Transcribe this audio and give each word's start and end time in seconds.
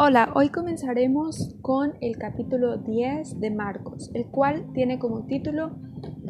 Hola, 0.00 0.30
hoy 0.36 0.50
comenzaremos 0.50 1.56
con 1.60 1.94
el 2.00 2.18
capítulo 2.18 2.76
10 2.76 3.40
de 3.40 3.50
Marcos, 3.50 4.12
el 4.14 4.26
cual 4.26 4.70
tiene 4.72 5.00
como 5.00 5.26
título 5.26 5.76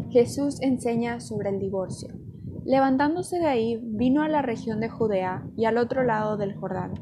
Jesús 0.08 0.56
enseña 0.62 1.20
sobre 1.20 1.50
el 1.50 1.58
divorcio. 1.58 2.08
Levantándose 2.64 3.38
de 3.38 3.44
ahí, 3.44 3.78
vino 3.82 4.22
a 4.22 4.29
la 4.30 4.40
región 4.40 4.80
de 4.80 4.89
Judea 4.89 5.46
y 5.54 5.66
al 5.66 5.76
otro 5.76 6.02
lado 6.02 6.39
del 6.39 6.57
Jordán, 6.57 6.94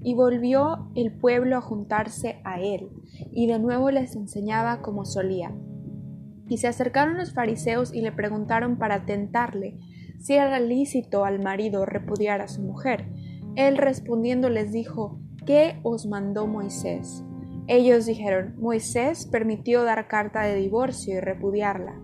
y 0.00 0.14
volvió 0.14 0.90
el 0.94 1.12
pueblo 1.12 1.58
a 1.58 1.60
juntarse 1.60 2.40
a 2.42 2.58
él, 2.58 2.88
y 3.30 3.46
de 3.46 3.58
nuevo 3.58 3.90
les 3.90 4.16
enseñaba 4.16 4.80
como 4.80 5.04
solía. 5.04 5.54
Y 6.48 6.56
se 6.56 6.68
acercaron 6.68 7.18
los 7.18 7.34
fariseos 7.34 7.92
y 7.92 8.00
le 8.00 8.12
preguntaron 8.12 8.78
para 8.78 9.04
tentarle 9.04 9.76
si 10.20 10.32
era 10.32 10.58
lícito 10.58 11.26
al 11.26 11.42
marido 11.42 11.84
repudiar 11.84 12.40
a 12.40 12.48
su 12.48 12.62
mujer. 12.62 13.12
Él 13.56 13.76
respondiendo 13.76 14.48
les 14.48 14.72
dijo, 14.72 15.20
¿qué 15.44 15.80
os 15.82 16.06
mandó 16.06 16.46
Moisés? 16.46 17.22
Ellos 17.66 18.06
dijeron, 18.06 18.54
Moisés 18.58 19.26
permitió 19.26 19.84
dar 19.84 20.06
carta 20.08 20.42
de 20.42 20.54
divorcio 20.54 21.16
y 21.16 21.20
repudiarla. 21.20 22.00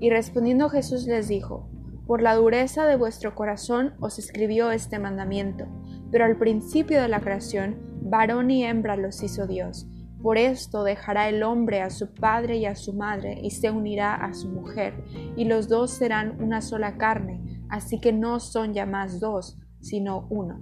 Y 0.00 0.10
respondiendo 0.10 0.68
Jesús 0.68 1.06
les 1.06 1.28
dijo, 1.28 1.68
Por 2.06 2.22
la 2.22 2.34
dureza 2.34 2.86
de 2.86 2.96
vuestro 2.96 3.34
corazón 3.34 3.94
os 4.00 4.18
escribió 4.18 4.70
este 4.70 4.98
mandamiento, 4.98 5.66
pero 6.10 6.24
al 6.24 6.38
principio 6.38 7.00
de 7.02 7.08
la 7.08 7.20
creación, 7.20 7.76
varón 8.02 8.50
y 8.50 8.64
hembra 8.64 8.96
los 8.96 9.22
hizo 9.22 9.46
Dios. 9.46 9.88
Por 10.22 10.38
esto 10.38 10.82
dejará 10.82 11.28
el 11.28 11.44
hombre 11.44 11.80
a 11.80 11.90
su 11.90 12.12
padre 12.12 12.56
y 12.56 12.66
a 12.66 12.74
su 12.74 12.92
madre, 12.92 13.38
y 13.40 13.50
se 13.50 13.70
unirá 13.70 14.14
a 14.14 14.34
su 14.34 14.48
mujer, 14.48 15.04
y 15.36 15.44
los 15.44 15.68
dos 15.68 15.92
serán 15.92 16.42
una 16.42 16.60
sola 16.60 16.96
carne, 16.96 17.62
así 17.68 18.00
que 18.00 18.12
no 18.12 18.40
son 18.40 18.74
ya 18.74 18.86
más 18.86 19.20
dos, 19.20 19.58
sino 19.80 20.26
uno. 20.30 20.60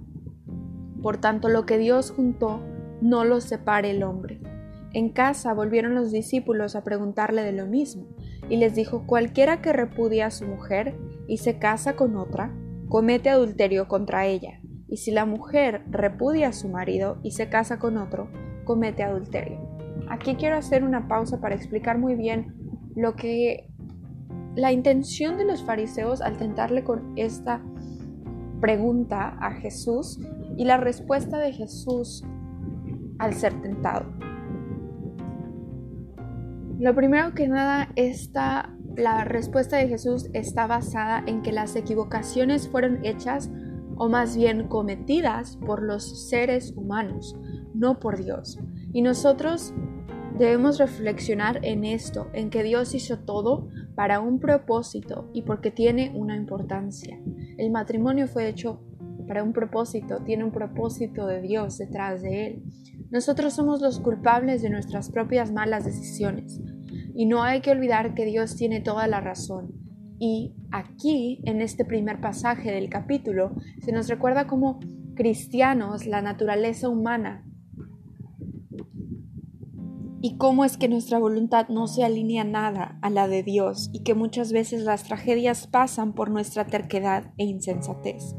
Por 1.01 1.17
tanto, 1.17 1.49
lo 1.49 1.65
que 1.65 1.77
Dios 1.77 2.11
juntó, 2.11 2.61
no 3.01 3.23
lo 3.23 3.41
separe 3.41 3.91
el 3.91 4.03
hombre. 4.03 4.41
En 4.93 5.09
casa 5.09 5.53
volvieron 5.53 5.93
los 5.95 6.11
discípulos 6.11 6.75
a 6.75 6.83
preguntarle 6.83 7.43
de 7.43 7.51
lo 7.51 7.65
mismo, 7.65 8.07
y 8.49 8.57
les 8.57 8.75
dijo, 8.75 9.05
cualquiera 9.05 9.61
que 9.61 9.73
repudia 9.73 10.27
a 10.27 10.31
su 10.31 10.45
mujer 10.45 10.97
y 11.27 11.37
se 11.37 11.59
casa 11.59 11.95
con 11.95 12.15
otra, 12.15 12.51
comete 12.89 13.29
adulterio 13.29 13.87
contra 13.87 14.25
ella, 14.25 14.61
y 14.87 14.97
si 14.97 15.11
la 15.11 15.25
mujer 15.25 15.83
repudia 15.89 16.49
a 16.49 16.53
su 16.53 16.69
marido 16.69 17.19
y 17.21 17.31
se 17.31 17.49
casa 17.49 17.77
con 17.79 17.97
otro, 17.97 18.29
comete 18.63 19.03
adulterio. 19.03 19.59
Aquí 20.09 20.35
quiero 20.35 20.55
hacer 20.55 20.83
una 20.83 21.07
pausa 21.07 21.41
para 21.41 21.55
explicar 21.55 21.97
muy 21.97 22.15
bien 22.15 22.55
lo 22.95 23.15
que 23.15 23.69
la 24.55 24.71
intención 24.71 25.37
de 25.37 25.45
los 25.45 25.63
fariseos 25.63 26.21
al 26.21 26.37
tentarle 26.37 26.83
con 26.83 27.13
esta 27.15 27.61
pregunta 28.59 29.37
a 29.39 29.51
Jesús 29.51 30.19
y 30.57 30.65
la 30.65 30.77
respuesta 30.77 31.37
de 31.37 31.53
Jesús 31.53 32.23
al 33.19 33.33
ser 33.33 33.61
tentado. 33.61 34.05
Lo 36.79 36.93
primero 36.93 37.33
que 37.33 37.47
nada, 37.47 37.89
esta, 37.95 38.75
la 38.95 39.23
respuesta 39.23 39.77
de 39.77 39.87
Jesús 39.87 40.29
está 40.33 40.67
basada 40.67 41.23
en 41.25 41.41
que 41.41 41.51
las 41.51 41.75
equivocaciones 41.75 42.67
fueron 42.67 43.03
hechas 43.03 43.49
o 43.95 44.09
más 44.09 44.37
bien 44.37 44.67
cometidas 44.67 45.57
por 45.57 45.81
los 45.81 46.29
seres 46.29 46.73
humanos, 46.75 47.35
no 47.73 47.99
por 47.99 48.23
Dios. 48.23 48.59
Y 48.93 49.01
nosotros 49.01 49.73
debemos 50.37 50.77
reflexionar 50.77 51.59
en 51.63 51.83
esto, 51.83 52.27
en 52.33 52.49
que 52.51 52.61
Dios 52.61 52.93
hizo 52.93 53.19
todo 53.19 53.69
para 53.95 54.19
un 54.19 54.39
propósito 54.39 55.29
y 55.33 55.41
porque 55.41 55.71
tiene 55.71 56.11
una 56.13 56.35
importancia. 56.35 57.19
El 57.57 57.71
matrimonio 57.71 58.27
fue 58.27 58.47
hecho 58.47 58.81
para 59.27 59.43
un 59.43 59.51
propósito, 59.51 60.23
tiene 60.23 60.43
un 60.43 60.51
propósito 60.51 61.27
de 61.27 61.41
Dios 61.41 61.77
detrás 61.77 62.21
de 62.21 62.47
él. 62.47 62.63
Nosotros 63.11 63.53
somos 63.53 63.81
los 63.81 63.99
culpables 63.99 64.61
de 64.61 64.69
nuestras 64.69 65.09
propias 65.09 65.51
malas 65.51 65.85
decisiones 65.85 66.61
y 67.13 67.25
no 67.25 67.43
hay 67.43 67.61
que 67.61 67.71
olvidar 67.71 68.13
que 68.13 68.25
Dios 68.25 68.55
tiene 68.55 68.79
toda 68.79 69.07
la 69.07 69.19
razón. 69.19 69.73
Y 70.19 70.55
aquí, 70.71 71.41
en 71.45 71.61
este 71.61 71.85
primer 71.85 72.21
pasaje 72.21 72.71
del 72.71 72.89
capítulo, 72.89 73.55
se 73.81 73.91
nos 73.91 74.07
recuerda 74.07 74.47
como 74.47 74.79
cristianos 75.15 76.05
la 76.05 76.21
naturaleza 76.21 76.89
humana 76.89 77.43
y 80.21 80.37
cómo 80.37 80.65
es 80.65 80.77
que 80.77 80.87
nuestra 80.87 81.19
voluntad 81.19 81.67
no 81.69 81.87
se 81.87 82.03
alinea 82.03 82.43
nada 82.43 82.97
a 83.01 83.09
la 83.09 83.27
de 83.27 83.43
Dios 83.43 83.89
y 83.93 84.03
que 84.03 84.15
muchas 84.15 84.51
veces 84.51 84.83
las 84.83 85.03
tragedias 85.03 85.67
pasan 85.67 86.13
por 86.13 86.31
nuestra 86.31 86.65
terquedad 86.65 87.31
e 87.37 87.45
insensatez. 87.45 88.35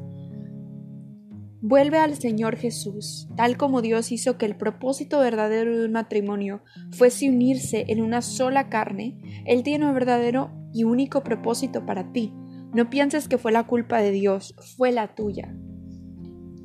Vuelve 1.60 1.98
al 1.98 2.14
Señor 2.14 2.56
Jesús, 2.56 3.28
tal 3.36 3.56
como 3.56 3.82
Dios 3.82 4.12
hizo 4.12 4.38
que 4.38 4.46
el 4.46 4.56
propósito 4.56 5.18
verdadero 5.18 5.76
de 5.76 5.86
un 5.86 5.92
matrimonio 5.92 6.62
fuese 6.92 7.28
unirse 7.28 7.84
en 7.88 8.00
una 8.00 8.22
sola 8.22 8.68
carne, 8.68 9.18
Él 9.44 9.62
tiene 9.64 9.86
un 9.86 9.94
verdadero 9.94 10.50
y 10.72 10.84
único 10.84 11.22
propósito 11.22 11.84
para 11.84 12.12
ti. 12.12 12.32
No 12.74 12.90
pienses 12.90 13.28
que 13.28 13.38
fue 13.38 13.50
la 13.50 13.66
culpa 13.66 14.00
de 14.00 14.12
Dios, 14.12 14.54
fue 14.76 14.92
la 14.92 15.14
tuya. 15.14 15.56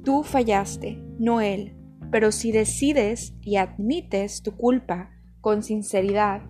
Tú 0.04 0.22
fallaste, 0.22 1.04
no 1.18 1.42
Él, 1.42 1.76
pero 2.14 2.32
si 2.32 2.52
decides 2.52 3.34
y 3.42 3.56
admites 3.56 4.44
tu 4.44 4.56
culpa 4.56 5.10
con 5.42 5.64
sinceridad, 5.64 6.44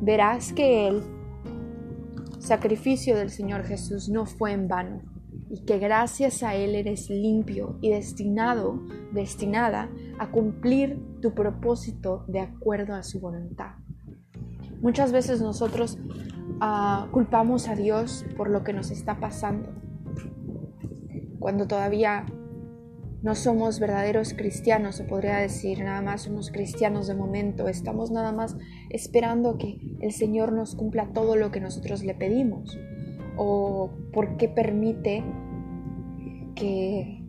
verás 0.00 0.54
que 0.54 0.88
el 0.88 1.02
sacrificio 2.38 3.14
del 3.14 3.28
Señor 3.28 3.64
Jesús 3.64 4.08
no 4.08 4.24
fue 4.24 4.52
en 4.52 4.68
vano 4.68 5.02
y 5.50 5.66
que 5.66 5.78
gracias 5.78 6.42
a 6.42 6.54
Él 6.54 6.74
eres 6.74 7.10
limpio 7.10 7.76
y 7.82 7.90
destinado, 7.90 8.80
destinada 9.12 9.90
a 10.18 10.30
cumplir 10.30 10.98
tu 11.20 11.34
propósito 11.34 12.24
de 12.26 12.40
acuerdo 12.40 12.94
a 12.94 13.02
su 13.02 13.20
voluntad. 13.20 13.74
Muchas 14.80 15.12
veces 15.12 15.42
nosotros 15.42 15.98
uh, 16.62 17.10
culpamos 17.10 17.68
a 17.68 17.76
Dios 17.76 18.24
por 18.34 18.48
lo 18.48 18.64
que 18.64 18.72
nos 18.72 18.90
está 18.90 19.20
pasando, 19.20 19.68
cuando 21.38 21.66
todavía 21.66 22.24
no 23.22 23.36
somos 23.36 23.78
verdaderos 23.78 24.34
cristianos, 24.34 24.96
se 24.96 25.04
podría 25.04 25.36
decir, 25.36 25.78
nada 25.82 26.02
más 26.02 26.22
somos 26.22 26.50
cristianos 26.50 27.06
de 27.06 27.14
momento, 27.14 27.68
estamos 27.68 28.10
nada 28.10 28.32
más 28.32 28.56
esperando 28.90 29.58
que 29.58 29.78
el 30.00 30.12
Señor 30.12 30.52
nos 30.52 30.74
cumpla 30.74 31.12
todo 31.12 31.36
lo 31.36 31.52
que 31.52 31.60
nosotros 31.60 32.02
le 32.02 32.14
pedimos 32.14 32.76
o 33.36 33.92
por 34.12 34.36
qué 34.36 34.48
permite 34.48 35.24
que, 36.56 37.22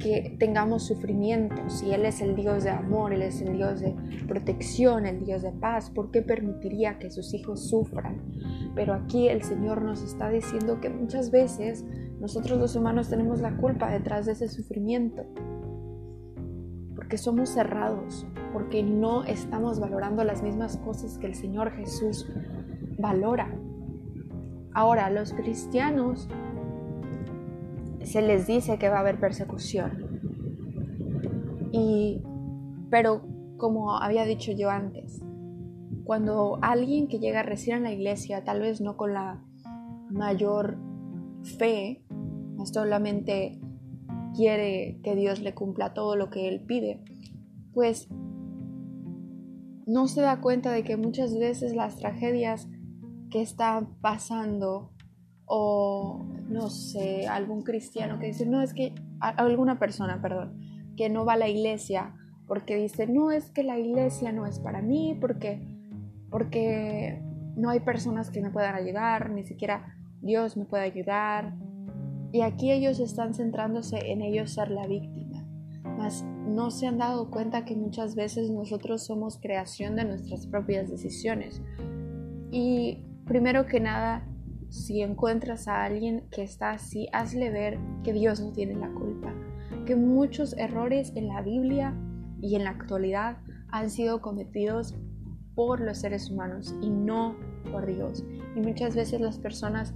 que 0.00 0.36
tengamos 0.40 0.86
sufrimiento. 0.86 1.70
Si 1.70 1.92
Él 1.92 2.04
es 2.04 2.20
el 2.20 2.34
Dios 2.34 2.64
de 2.64 2.70
amor, 2.70 3.12
Él 3.12 3.22
es 3.22 3.40
el 3.40 3.56
Dios 3.56 3.80
de 3.80 3.94
protección, 4.26 5.06
el 5.06 5.24
Dios 5.24 5.42
de 5.42 5.52
paz, 5.52 5.90
¿por 5.90 6.10
qué 6.10 6.20
permitiría 6.20 6.98
que 6.98 7.12
sus 7.12 7.32
hijos 7.32 7.68
sufran? 7.68 8.20
Pero 8.74 8.92
aquí 8.92 9.28
el 9.28 9.42
Señor 9.42 9.82
nos 9.82 10.02
está 10.02 10.28
diciendo 10.30 10.80
que 10.80 10.90
muchas 10.90 11.30
veces 11.30 11.84
nosotros 12.20 12.58
los 12.58 12.74
humanos 12.74 13.08
tenemos 13.08 13.40
la 13.40 13.56
culpa 13.56 13.90
detrás 13.90 14.26
de 14.26 14.32
ese 14.32 14.48
sufrimiento. 14.48 15.24
Porque 16.94 17.16
somos 17.16 17.50
cerrados, 17.50 18.26
porque 18.52 18.82
no 18.82 19.24
estamos 19.24 19.78
valorando 19.78 20.24
las 20.24 20.42
mismas 20.42 20.76
cosas 20.78 21.18
que 21.18 21.26
el 21.26 21.34
Señor 21.34 21.70
Jesús 21.72 22.28
valora. 22.98 23.56
Ahora, 24.74 25.10
los 25.10 25.32
cristianos 25.32 26.28
se 28.02 28.22
les 28.22 28.46
dice 28.46 28.78
que 28.78 28.88
va 28.88 28.96
a 28.98 29.00
haber 29.00 29.20
persecución. 29.20 30.20
Y, 31.72 32.22
pero 32.90 33.22
como 33.56 33.96
había 33.96 34.24
dicho 34.24 34.52
yo 34.52 34.70
antes, 34.70 35.20
cuando 36.04 36.58
alguien 36.62 37.06
que 37.06 37.18
llega 37.18 37.42
recién 37.42 37.78
a 37.78 37.80
la 37.80 37.92
iglesia, 37.92 38.42
tal 38.42 38.60
vez 38.60 38.80
no 38.80 38.96
con 38.96 39.12
la 39.12 39.44
mayor 40.10 40.78
fe, 41.58 42.02
solamente 42.66 43.60
quiere 44.34 45.00
que 45.02 45.14
Dios 45.14 45.40
le 45.40 45.54
cumpla 45.54 45.94
todo 45.94 46.16
lo 46.16 46.30
que 46.30 46.48
él 46.48 46.60
pide, 46.60 47.02
pues 47.72 48.08
no 49.86 50.06
se 50.06 50.20
da 50.20 50.40
cuenta 50.40 50.70
de 50.72 50.84
que 50.84 50.96
muchas 50.96 51.36
veces 51.38 51.74
las 51.74 51.96
tragedias 51.96 52.68
que 53.30 53.40
están 53.40 53.94
pasando 54.00 54.92
o 55.46 56.26
no 56.48 56.68
sé, 56.70 57.26
algún 57.26 57.62
cristiano 57.62 58.18
que 58.18 58.26
dice, 58.26 58.46
no, 58.46 58.62
es 58.62 58.74
que, 58.74 58.94
alguna 59.20 59.78
persona, 59.78 60.20
perdón, 60.20 60.60
que 60.96 61.08
no 61.08 61.24
va 61.24 61.34
a 61.34 61.38
la 61.38 61.48
iglesia 61.48 62.14
porque 62.48 62.76
dice, 62.76 63.06
no, 63.06 63.30
es 63.30 63.50
que 63.50 63.62
la 63.62 63.78
iglesia 63.78 64.32
no 64.32 64.46
es 64.46 64.58
para 64.58 64.80
mí, 64.80 65.16
porque, 65.20 65.60
porque 66.30 67.22
no 67.56 67.68
hay 67.68 67.80
personas 67.80 68.30
que 68.30 68.40
me 68.40 68.50
puedan 68.50 68.74
ayudar, 68.74 69.30
ni 69.30 69.44
siquiera 69.44 69.94
Dios 70.22 70.56
me 70.56 70.64
puede 70.64 70.84
ayudar. 70.84 71.54
Y 72.32 72.42
aquí 72.42 72.70
ellos 72.72 73.00
están 73.00 73.34
centrándose 73.34 74.10
en 74.10 74.20
ellos 74.20 74.52
ser 74.52 74.70
la 74.70 74.86
víctima, 74.86 75.46
mas 75.96 76.24
no 76.46 76.70
se 76.70 76.86
han 76.86 76.98
dado 76.98 77.30
cuenta 77.30 77.64
que 77.64 77.74
muchas 77.74 78.14
veces 78.14 78.50
nosotros 78.50 79.04
somos 79.04 79.38
creación 79.38 79.96
de 79.96 80.04
nuestras 80.04 80.46
propias 80.46 80.90
decisiones. 80.90 81.62
Y 82.50 83.04
primero 83.24 83.66
que 83.66 83.80
nada, 83.80 84.26
si 84.68 85.00
encuentras 85.00 85.68
a 85.68 85.84
alguien 85.84 86.28
que 86.30 86.42
está 86.42 86.72
así, 86.72 87.08
hazle 87.12 87.50
ver 87.50 87.78
que 88.04 88.12
Dios 88.12 88.40
no 88.40 88.52
tiene 88.52 88.74
la 88.74 88.90
culpa, 88.92 89.32
porque 89.70 89.96
muchos 89.96 90.56
errores 90.58 91.12
en 91.14 91.28
la 91.28 91.40
Biblia 91.40 91.94
y 92.42 92.56
en 92.56 92.64
la 92.64 92.70
actualidad 92.70 93.38
han 93.70 93.90
sido 93.90 94.20
cometidos 94.20 94.94
por 95.54 95.80
los 95.80 95.98
seres 95.98 96.30
humanos 96.30 96.74
y 96.80 96.90
no 96.90 97.36
por 97.72 97.86
Dios. 97.86 98.24
Y 98.54 98.60
muchas 98.60 98.94
veces 98.94 99.20
las 99.20 99.38
personas 99.38 99.94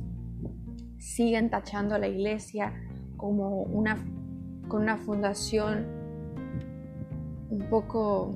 siguen 1.03 1.51
tachando 1.51 1.97
a 1.97 1.99
la 1.99 2.07
iglesia 2.07 2.73
como 3.17 3.63
una, 3.63 3.97
con 4.69 4.83
una 4.83 4.97
fundación 4.97 5.85
un 7.51 7.67
poco 7.69 8.35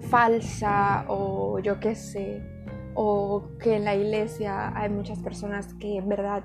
falsa 0.00 1.06
o 1.08 1.58
yo 1.60 1.80
qué 1.80 1.94
sé, 1.94 2.42
o 2.94 3.48
que 3.58 3.76
en 3.76 3.84
la 3.84 3.96
iglesia 3.96 4.76
hay 4.78 4.90
muchas 4.90 5.18
personas 5.20 5.72
que 5.74 5.96
en 5.96 6.08
verdad, 6.08 6.44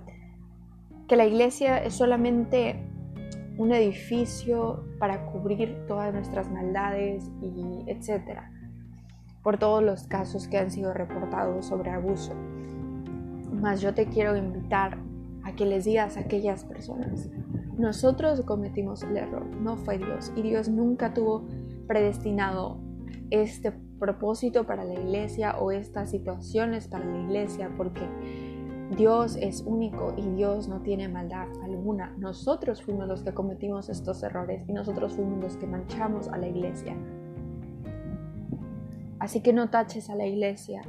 que 1.09 1.17
la 1.17 1.25
iglesia 1.25 1.77
es 1.83 1.93
solamente 1.93 2.89
un 3.57 3.73
edificio 3.73 4.85
para 4.97 5.25
cubrir 5.25 5.85
todas 5.87 6.13
nuestras 6.13 6.49
maldades 6.49 7.29
y 7.41 7.83
etcétera, 7.87 8.49
por 9.43 9.57
todos 9.57 9.83
los 9.83 10.07
casos 10.07 10.47
que 10.47 10.57
han 10.57 10.71
sido 10.71 10.93
reportados 10.93 11.65
sobre 11.65 11.91
abuso. 11.91 12.33
Mas 13.51 13.81
yo 13.81 13.93
te 13.93 14.07
quiero 14.07 14.35
invitar 14.35 14.97
a 15.43 15.53
que 15.53 15.65
les 15.65 15.85
digas 15.85 16.17
a 16.17 16.21
aquellas 16.21 16.65
personas, 16.65 17.29
nosotros 17.77 18.41
cometimos 18.41 19.03
el 19.03 19.17
error, 19.17 19.45
no 19.45 19.77
fue 19.77 19.97
Dios, 19.97 20.31
y 20.35 20.41
Dios 20.41 20.67
nunca 20.67 21.13
tuvo 21.13 21.45
predestinado 21.87 22.79
este 23.29 23.71
propósito 23.99 24.65
para 24.65 24.83
la 24.83 24.93
iglesia 24.93 25.57
o 25.59 25.71
estas 25.71 26.11
situaciones 26.11 26.87
para 26.87 27.05
la 27.05 27.19
iglesia, 27.19 27.71
porque 27.77 28.07
Dios 28.95 29.35
es 29.35 29.61
único 29.61 30.13
y 30.15 30.21
Dios 30.35 30.67
no 30.67 30.81
tiene 30.81 31.07
maldad 31.09 31.47
alguna. 31.63 32.15
Nosotros 32.17 32.81
fuimos 32.81 33.07
los 33.07 33.21
que 33.21 33.33
cometimos 33.33 33.89
estos 33.89 34.23
errores 34.23 34.63
y 34.67 34.73
nosotros 34.73 35.13
fuimos 35.13 35.39
los 35.39 35.57
que 35.57 35.67
manchamos 35.67 36.29
a 36.29 36.37
la 36.37 36.47
iglesia. 36.47 36.95
Así 39.19 39.41
que 39.41 39.51
no 39.51 39.69
taches 39.69 40.09
a 40.09 40.15
la 40.15 40.25
iglesia. 40.25 40.83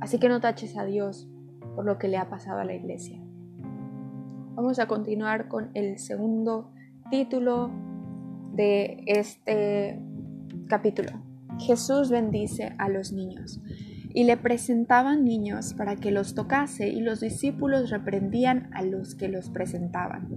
Así 0.00 0.18
que 0.18 0.28
no 0.28 0.40
taches 0.40 0.76
a 0.76 0.84
Dios 0.84 1.28
por 1.74 1.84
lo 1.84 1.98
que 1.98 2.08
le 2.08 2.16
ha 2.16 2.28
pasado 2.28 2.60
a 2.60 2.64
la 2.64 2.74
iglesia. 2.74 3.20
Vamos 4.54 4.78
a 4.78 4.86
continuar 4.86 5.48
con 5.48 5.70
el 5.74 5.98
segundo 5.98 6.72
título 7.10 7.70
de 8.52 9.02
este 9.06 10.00
capítulo. 10.68 11.10
Jesús 11.58 12.10
bendice 12.10 12.74
a 12.78 12.88
los 12.88 13.12
niños 13.12 13.60
y 14.14 14.24
le 14.24 14.36
presentaban 14.36 15.24
niños 15.24 15.74
para 15.74 15.96
que 15.96 16.10
los 16.10 16.34
tocase 16.34 16.88
y 16.88 17.00
los 17.00 17.20
discípulos 17.20 17.90
reprendían 17.90 18.70
a 18.72 18.82
los 18.82 19.14
que 19.14 19.28
los 19.28 19.50
presentaban. 19.50 20.28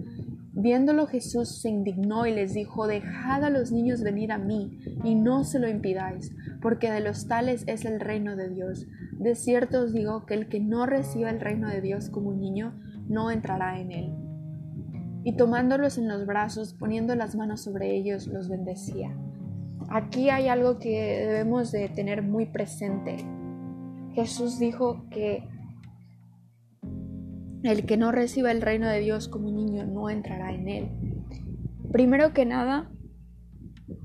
Viéndolo 0.54 1.08
Jesús 1.08 1.62
se 1.62 1.70
indignó 1.70 2.28
y 2.28 2.34
les 2.34 2.54
dijo, 2.54 2.86
Dejad 2.86 3.46
a 3.46 3.50
los 3.50 3.72
niños 3.72 4.04
venir 4.04 4.32
a 4.32 4.38
mí 4.38 4.80
y 5.04 5.16
no 5.16 5.44
se 5.44 5.60
lo 5.60 5.70
impidáis, 5.70 6.32
porque 6.62 6.92
de 6.92 7.00
los 7.00 7.28
tales 7.28 7.64
es 7.68 7.86
el 7.86 8.00
reino 8.00 8.36
de 8.36 8.50
Dios. 8.50 8.86
De 9.22 9.36
cierto 9.36 9.84
os 9.84 9.94
digo 9.94 10.26
que 10.26 10.34
el 10.34 10.50
que 10.50 10.60
no 10.60 10.86
reciba 10.86 11.30
el 11.30 11.40
reino 11.40 11.70
de 11.70 11.80
Dios 11.80 12.10
como 12.10 12.30
un 12.30 12.40
niño, 12.40 12.74
no 13.08 13.32
entrará 13.32 13.80
en 13.80 13.92
él. 13.92 14.16
Y 15.24 15.38
tomándolos 15.38 15.98
en 15.98 16.08
los 16.08 16.26
brazos, 16.26 16.74
poniendo 16.74 17.16
las 17.16 17.36
manos 17.36 17.62
sobre 17.62 17.96
ellos, 17.96 18.28
los 18.28 18.50
bendecía. 18.50 19.16
Aquí 19.90 20.30
hay 20.30 20.48
algo 20.48 20.80
que 20.80 21.26
debemos 21.28 21.72
de 21.72 21.88
tener 21.90 22.24
muy 22.24 22.48
presente 22.48 23.18
Jesús 24.14 24.60
dijo 24.60 25.06
que 25.10 25.48
el 27.64 27.86
que 27.86 27.98
no 27.98 28.12
reciba 28.12 28.52
el 28.52 28.62
reino 28.62 28.90
de 28.90 29.00
Dios 29.00 29.28
como 29.28 29.48
un 29.48 29.56
niño 29.56 29.86
no 29.86 30.10
entrará 30.10 30.54
en 30.54 30.68
él. 30.68 30.90
Primero 31.92 32.34
que 32.34 32.46
nada, 32.46 32.92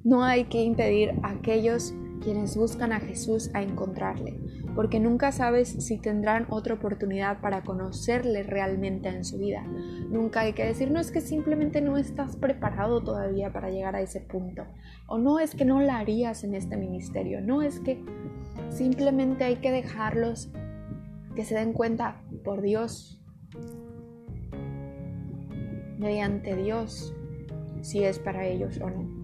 no 0.05 0.23
hay 0.23 0.45
que 0.45 0.62
impedir 0.62 1.12
a 1.23 1.31
aquellos 1.31 1.95
quienes 2.23 2.57
buscan 2.57 2.93
a 2.93 3.01
Jesús 3.01 3.51
a 3.55 3.63
encontrarle, 3.63 4.39
porque 4.75 5.01
nunca 5.01 5.33
sabes 5.33 5.69
si 5.69 5.99
tendrán 5.99 6.47
otra 6.51 6.75
oportunidad 6.75 7.41
para 7.41 7.63
conocerle 7.63 8.43
realmente 8.43 9.09
en 9.09 9.25
su 9.25 9.39
vida. 9.39 9.63
Nunca 10.09 10.41
hay 10.41 10.53
que 10.53 10.65
decir, 10.65 10.91
no 10.91 11.01
es 11.01 11.11
que 11.11 11.21
simplemente 11.21 11.81
no 11.81 11.97
estás 11.97 12.37
preparado 12.37 13.03
todavía 13.03 13.53
para 13.53 13.71
llegar 13.71 13.97
a 13.97 14.01
ese 14.01 14.21
punto, 14.21 14.65
o 15.07 15.19
no 15.19 15.39
es 15.39 15.55
que 15.55 15.65
no 15.65 15.81
la 15.81 15.99
harías 15.99 16.45
en 16.45 16.55
este 16.55 16.77
ministerio, 16.77 17.41
no 17.41 17.63
es 17.63 17.81
que 17.81 18.03
Simplemente 18.71 19.45
hay 19.45 19.57
que 19.57 19.71
dejarlos 19.71 20.51
que 21.35 21.45
se 21.45 21.55
den 21.55 21.73
cuenta 21.73 22.23
por 22.45 22.62
Dios, 22.62 23.23
mediante 25.99 26.57
Dios, 26.57 27.15
si 27.81 28.05
es 28.05 28.19
para 28.19 28.47
ellos 28.47 28.79
o 28.81 28.91
no. 28.91 29.16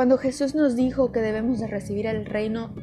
Cuando 0.00 0.16
Jesús 0.16 0.54
nos 0.54 0.76
dijo 0.76 1.12
que 1.12 1.20
debemos 1.20 1.60
de 1.60 1.66
recibir 1.66 2.06
el 2.06 2.24
reino 2.24 2.74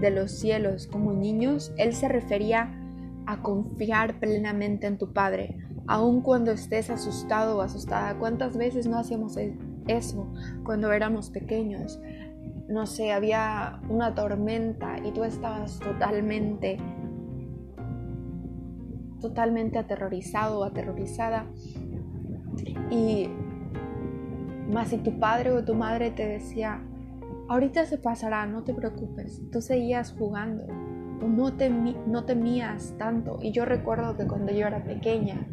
de 0.00 0.10
los 0.10 0.32
cielos 0.32 0.88
como 0.88 1.12
niños, 1.12 1.72
Él 1.76 1.94
se 1.94 2.08
refería 2.08 2.76
a 3.24 3.40
confiar 3.40 4.18
plenamente 4.18 4.88
en 4.88 4.98
tu 4.98 5.12
Padre, 5.12 5.58
aun 5.86 6.22
cuando 6.22 6.50
estés 6.50 6.90
asustado 6.90 7.58
o 7.58 7.60
asustada. 7.60 8.18
¿Cuántas 8.18 8.56
veces 8.56 8.88
no 8.88 8.98
hacíamos 8.98 9.36
e-, 9.36 9.56
eso 9.86 10.26
cuando 10.64 10.90
éramos 10.90 11.30
pequeños? 11.30 12.00
no 12.66 12.84
sé, 12.86 13.12
había 13.12 13.80
una 13.88 14.16
tormenta 14.16 14.96
y 15.04 15.12
tú 15.12 15.22
estabas 15.22 15.78
totalmente, 15.78 16.78
totalmente 19.20 19.78
aterrorizado 19.78 20.58
o 20.58 20.64
aterrorizada. 20.64 21.46
Y 22.90 23.30
más 24.70 24.88
si 24.88 24.98
tu 24.98 25.18
padre 25.18 25.52
o 25.52 25.64
tu 25.64 25.74
madre 25.74 26.10
te 26.10 26.26
decía, 26.26 26.82
ahorita 27.48 27.86
se 27.86 27.98
pasará, 27.98 28.46
no 28.46 28.62
te 28.64 28.74
preocupes, 28.74 29.42
tú 29.50 29.60
seguías 29.60 30.14
jugando, 30.18 30.64
tú 31.20 31.28
no, 31.28 31.50
no 32.06 32.24
temías 32.24 32.94
tanto. 32.98 33.38
Y 33.40 33.52
yo 33.52 33.64
recuerdo 33.64 34.16
que 34.16 34.26
cuando 34.26 34.52
yo 34.52 34.66
era 34.66 34.82
pequeña, 34.84 35.46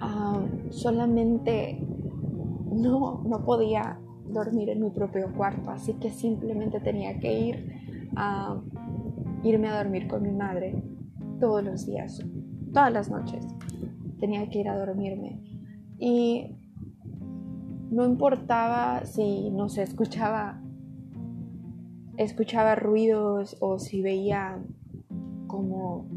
ah, 0.00 0.40
solamente 0.70 1.78
no, 2.72 3.22
no 3.24 3.44
podía 3.44 3.98
dormir 4.28 4.68
en 4.70 4.82
mi 4.82 4.90
propio 4.90 5.32
cuarto, 5.34 5.70
así 5.70 5.94
que 5.94 6.10
simplemente 6.10 6.80
tenía 6.80 7.18
que 7.18 7.40
ir 7.40 7.72
a 8.16 8.60
irme 9.42 9.68
a 9.68 9.82
dormir 9.82 10.08
con 10.08 10.22
mi 10.22 10.32
madre 10.32 10.82
todos 11.40 11.62
los 11.64 11.86
días, 11.86 12.22
todas 12.72 12.92
las 12.92 13.10
noches. 13.10 13.46
Tenía 14.20 14.48
que 14.50 14.58
ir 14.60 14.68
a 14.68 14.76
dormirme 14.76 15.40
y 15.98 16.56
no 17.90 18.04
importaba 18.04 19.04
si 19.04 19.50
no 19.50 19.68
se 19.68 19.82
escuchaba 19.82 20.60
escuchaba 22.18 22.74
ruidos 22.74 23.56
o 23.60 23.78
si 23.78 24.02
veía 24.02 24.58
como 25.46 26.08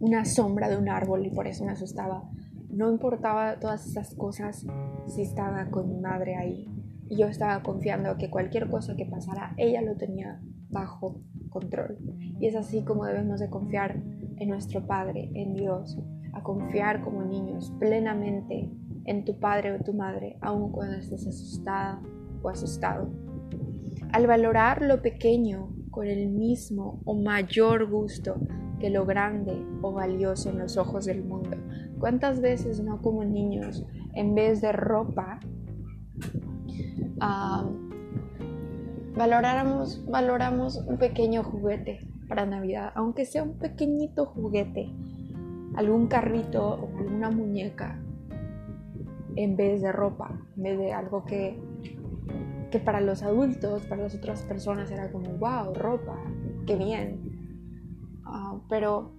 una 0.00 0.24
sombra 0.24 0.68
de 0.68 0.76
un 0.76 0.88
árbol 0.88 1.26
y 1.26 1.30
por 1.30 1.46
eso 1.46 1.64
me 1.64 1.72
asustaba. 1.72 2.30
No 2.70 2.90
importaba 2.90 3.58
todas 3.58 3.86
esas 3.86 4.14
cosas 4.14 4.64
si 5.06 5.22
estaba 5.22 5.66
con 5.70 5.88
mi 5.88 6.00
madre 6.00 6.36
ahí. 6.36 6.68
Y 7.08 7.18
yo 7.18 7.26
estaba 7.26 7.62
confiando 7.62 8.16
que 8.16 8.30
cualquier 8.30 8.70
cosa 8.70 8.96
que 8.96 9.04
pasara, 9.04 9.52
ella 9.58 9.82
lo 9.82 9.96
tenía 9.96 10.40
bajo 10.70 11.20
control. 11.50 11.98
Y 12.40 12.46
es 12.46 12.56
así 12.56 12.82
como 12.84 13.04
debemos 13.04 13.40
de 13.40 13.50
confiar 13.50 14.00
en 14.36 14.48
nuestro 14.48 14.86
Padre, 14.86 15.30
en 15.34 15.54
Dios, 15.54 15.98
a 16.32 16.42
confiar 16.42 17.02
como 17.02 17.22
niños 17.24 17.72
plenamente 17.78 18.70
en 19.04 19.24
tu 19.24 19.38
padre 19.38 19.72
o 19.72 19.82
tu 19.82 19.92
madre, 19.92 20.36
aun 20.40 20.70
cuando 20.72 20.96
estés 20.96 21.26
asustada 21.26 22.00
o 22.42 22.48
asustado. 22.48 23.10
Al 24.12 24.26
valorar 24.26 24.82
lo 24.82 25.02
pequeño 25.02 25.70
con 25.90 26.06
el 26.06 26.28
mismo 26.28 27.00
o 27.04 27.14
mayor 27.14 27.88
gusto 27.88 28.36
que 28.80 28.90
lo 28.90 29.06
grande 29.06 29.64
o 29.80 29.92
valioso 29.92 30.50
en 30.50 30.58
los 30.58 30.76
ojos 30.76 31.04
del 31.04 31.22
mundo. 31.22 31.56
¿Cuántas 32.00 32.40
veces 32.40 32.82
no 32.82 33.00
como 33.00 33.24
niños, 33.24 33.86
en 34.14 34.34
vez 34.34 34.60
de 34.60 34.72
ropa, 34.72 35.38
valoramos, 39.16 40.04
valoramos 40.10 40.78
un 40.78 40.98
pequeño 40.98 41.44
juguete 41.44 42.00
para 42.28 42.44
Navidad, 42.44 42.92
aunque 42.96 43.24
sea 43.24 43.44
un 43.44 43.58
pequeñito 43.58 44.26
juguete, 44.26 44.90
algún 45.76 46.08
carrito 46.08 46.74
o 46.74 46.98
alguna 46.98 47.30
muñeca, 47.30 48.01
en 49.36 49.56
vez 49.56 49.82
de 49.82 49.92
ropa, 49.92 50.30
en 50.56 50.62
vez 50.62 50.78
de 50.78 50.92
algo 50.92 51.24
que, 51.24 51.58
que 52.70 52.78
para 52.78 53.00
los 53.00 53.22
adultos, 53.22 53.84
para 53.86 54.02
las 54.02 54.14
otras 54.14 54.42
personas 54.42 54.90
era 54.90 55.10
como, 55.10 55.30
wow, 55.38 55.74
ropa, 55.74 56.16
qué 56.66 56.76
bien. 56.76 58.20
Ah, 58.24 58.58
pero 58.68 59.12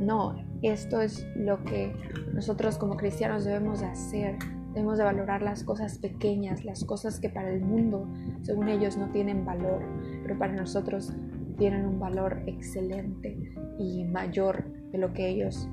no, 0.00 0.36
esto 0.62 1.00
es 1.00 1.26
lo 1.36 1.62
que 1.64 1.94
nosotros 2.32 2.78
como 2.78 2.96
cristianos 2.96 3.44
debemos 3.44 3.80
de 3.80 3.86
hacer. 3.86 4.38
Debemos 4.74 4.98
de 4.98 5.04
valorar 5.04 5.42
las 5.42 5.64
cosas 5.64 5.98
pequeñas, 5.98 6.64
las 6.64 6.84
cosas 6.84 7.18
que 7.18 7.28
para 7.28 7.50
el 7.50 7.62
mundo, 7.62 8.06
según 8.42 8.68
ellos, 8.68 8.96
no 8.96 9.10
tienen 9.10 9.44
valor, 9.44 9.82
pero 10.22 10.38
para 10.38 10.52
nosotros 10.52 11.12
tienen 11.56 11.84
un 11.84 11.98
valor 11.98 12.42
excelente 12.46 13.36
y 13.78 14.04
mayor 14.04 14.64
de 14.92 14.98
lo 14.98 15.12
que 15.12 15.28
ellos 15.28 15.68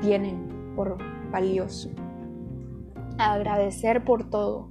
tienen 0.00 0.74
por 0.74 0.96
valioso. 1.30 1.90
Agradecer 3.18 4.04
por 4.04 4.28
todo. 4.28 4.70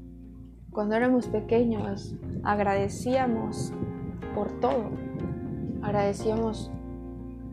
Cuando 0.72 0.96
éramos 0.96 1.28
pequeños, 1.28 2.16
agradecíamos 2.44 3.74
por 4.36 4.60
todo. 4.60 4.90
Agradecíamos 5.82 6.72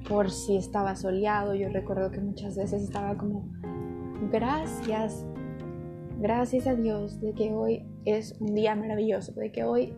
por 0.09 0.31
si 0.31 0.57
estaba 0.57 0.97
soleado. 0.97 1.55
Yo 1.55 1.69
recuerdo 1.69 2.11
que 2.11 2.21
muchas 2.21 2.57
veces 2.57 2.83
estaba 2.83 3.17
como, 3.17 3.49
gracias, 4.33 5.25
gracias 6.19 6.67
a 6.67 6.75
Dios 6.75 7.21
de 7.21 7.35
que 7.35 7.53
hoy 7.53 7.87
es 8.05 8.37
un 8.41 8.55
día 8.55 8.75
maravilloso, 8.75 9.33
de 9.33 9.53
que 9.53 9.65
hoy 9.65 9.95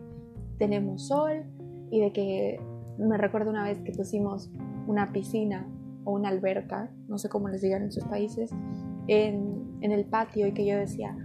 tenemos 0.59 1.07
sol 1.07 1.43
y 1.89 2.01
de 2.01 2.11
que 2.11 2.59
me 2.97 3.17
recuerdo 3.17 3.49
una 3.49 3.63
vez 3.63 3.79
que 3.79 3.91
pusimos 3.91 4.51
una 4.87 5.11
piscina 5.11 5.67
o 6.05 6.11
una 6.11 6.29
alberca, 6.29 6.91
no 7.07 7.17
sé 7.17 7.29
cómo 7.29 7.49
les 7.49 7.61
digan 7.61 7.83
en 7.83 7.91
sus 7.91 8.03
países, 8.03 8.51
en, 9.07 9.52
el 9.91 10.05
patio 10.05 10.47
y 10.47 10.53
que 10.53 10.65
yo 10.65 10.77
decía, 10.77 11.15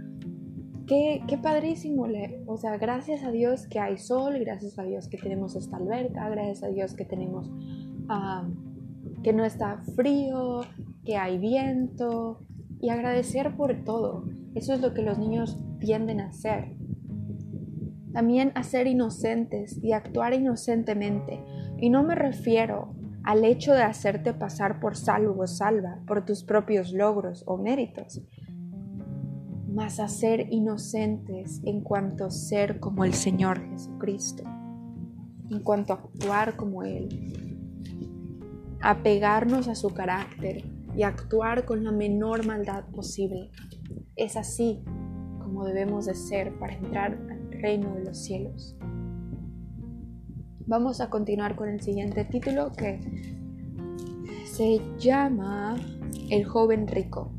qué, 0.87 1.21
qué 1.27 1.37
padrísimo, 1.37 2.07
o 2.47 2.57
sea, 2.57 2.77
gracias 2.77 3.23
a 3.23 3.31
Dios 3.31 3.67
que 3.67 3.79
hay 3.79 3.97
sol, 3.97 4.39
gracias 4.39 4.77
a 4.79 4.83
Dios 4.83 5.07
que 5.07 5.17
tenemos 5.17 5.55
esta 5.55 5.77
alberca, 5.77 6.29
gracias 6.29 6.63
a 6.63 6.67
Dios 6.67 6.93
que 6.93 7.05
tenemos, 7.05 7.49
que 9.23 9.33
no 9.33 9.45
está 9.45 9.81
frío, 9.95 10.61
que 11.05 11.17
hay 11.17 11.37
viento 11.37 12.41
y 12.81 12.89
agradecer 12.89 13.55
por 13.55 13.83
todo. 13.83 14.25
Eso 14.55 14.73
es 14.73 14.81
lo 14.81 14.93
que 14.93 15.01
los 15.01 15.17
niños 15.17 15.59
tienden 15.79 16.21
a 16.21 16.27
hacer. 16.27 16.75
También 18.13 18.51
a 18.55 18.63
ser 18.63 18.87
inocentes 18.87 19.79
y 19.83 19.91
actuar 19.93 20.33
inocentemente. 20.33 21.43
Y 21.77 21.89
no 21.89 22.03
me 22.03 22.15
refiero 22.15 22.95
al 23.23 23.45
hecho 23.45 23.73
de 23.73 23.83
hacerte 23.83 24.33
pasar 24.33 24.79
por 24.79 24.95
salvo 24.95 25.43
o 25.43 25.47
salva 25.47 25.99
por 26.07 26.25
tus 26.25 26.43
propios 26.43 26.91
logros 26.91 27.43
o 27.45 27.57
méritos, 27.57 28.21
más 29.73 29.99
a 29.99 30.07
ser 30.07 30.47
inocentes 30.51 31.61
en 31.63 31.81
cuanto 31.81 32.25
a 32.25 32.31
ser 32.31 32.79
como 32.79 33.03
el 33.03 33.13
Señor 33.13 33.61
Jesucristo, 33.69 34.43
en 35.49 35.59
cuanto 35.61 35.93
a 35.93 35.97
actuar 35.97 36.55
como 36.55 36.83
Él, 36.83 37.57
apegarnos 38.81 39.67
a 39.67 39.75
su 39.75 39.89
carácter 39.89 40.63
y 40.95 41.03
actuar 41.03 41.65
con 41.65 41.83
la 41.83 41.91
menor 41.91 42.45
maldad 42.45 42.85
posible. 42.85 43.51
Es 44.15 44.35
así 44.35 44.83
como 45.39 45.65
debemos 45.65 46.05
de 46.05 46.15
ser 46.15 46.57
para 46.57 46.73
entrar 46.73 47.19
al 47.29 47.51
reino 47.51 47.93
de 47.95 48.05
los 48.05 48.17
cielos. 48.17 48.75
Vamos 50.65 51.01
a 51.01 51.09
continuar 51.09 51.55
con 51.55 51.69
el 51.69 51.81
siguiente 51.81 52.25
título 52.25 52.71
que 52.71 52.99
se 54.45 54.79
llama 54.97 55.75
El 56.29 56.45
joven 56.45 56.87
rico. 56.87 57.38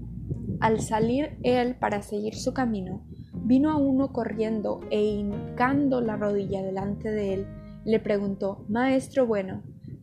Al 0.59 0.80
salir 0.80 1.38
él 1.42 1.76
para 1.76 2.02
seguir 2.02 2.35
su 2.35 2.52
camino, 2.52 3.04
vino 3.33 3.71
a 3.71 3.76
uno 3.76 4.12
corriendo 4.12 4.80
e 4.90 5.02
hincando 5.02 6.00
la 6.00 6.16
rodilla 6.16 6.62
delante 6.62 7.11
de 7.11 7.35
él, 7.35 7.47
le 7.85 8.00
preguntó, 8.00 8.64
Maestro 8.69 9.26
bueno, 9.26 9.62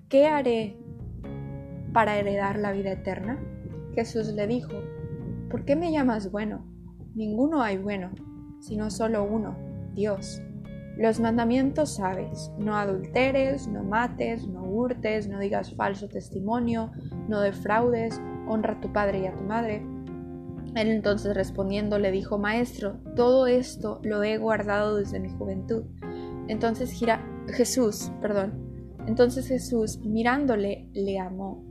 ¿qué 0.10 0.28
haré 0.28 0.78
para 1.94 2.18
heredar 2.18 2.58
la 2.58 2.72
vida 2.72 2.92
eterna? 2.92 3.40
Jesús 3.94 4.28
le 4.34 4.48
dijo, 4.48 4.74
¿por 5.50 5.66
qué 5.66 5.76
me 5.76 5.92
llamas 5.92 6.32
bueno? 6.32 6.66
Ninguno 7.16 7.62
hay 7.62 7.78
bueno, 7.78 8.12
sino 8.60 8.90
solo 8.90 9.24
uno, 9.24 9.56
Dios. 9.94 10.42
Los 10.98 11.20
mandamientos 11.20 11.96
sabes, 11.96 12.52
no 12.58 12.76
adulteres, 12.76 13.68
no 13.68 13.84
mates, 13.84 14.48
no 14.48 14.64
hurtes, 14.64 15.28
no 15.28 15.40
digas 15.40 15.76
falso 15.76 16.08
testimonio, 16.08 16.92
no 17.28 17.42
defraudes, 17.42 18.20
honra 18.48 18.74
a 18.74 18.82
tu 18.82 18.92
padre 18.92 19.20
y 19.20 19.26
a 19.28 19.36
tu 19.36 19.44
madre. 19.44 19.86
Él 20.76 20.90
entonces 20.90 21.36
respondiendo 21.36 22.00
le 22.00 22.12
dijo, 22.12 22.38
Maestro, 22.38 23.00
todo 23.16 23.48
esto 23.48 24.00
lo 24.04 24.24
he 24.24 24.38
guardado 24.38 24.98
desde 24.98 25.20
mi 25.20 25.30
juventud. 25.30 25.84
Entonces 26.48 26.92
gira, 26.92 27.26
Jesús, 27.48 28.12
perdón. 28.22 28.68
Entonces 29.08 29.48
Jesús, 29.48 30.00
mirándole, 30.00 30.90
le 30.94 31.20
amó 31.20 31.64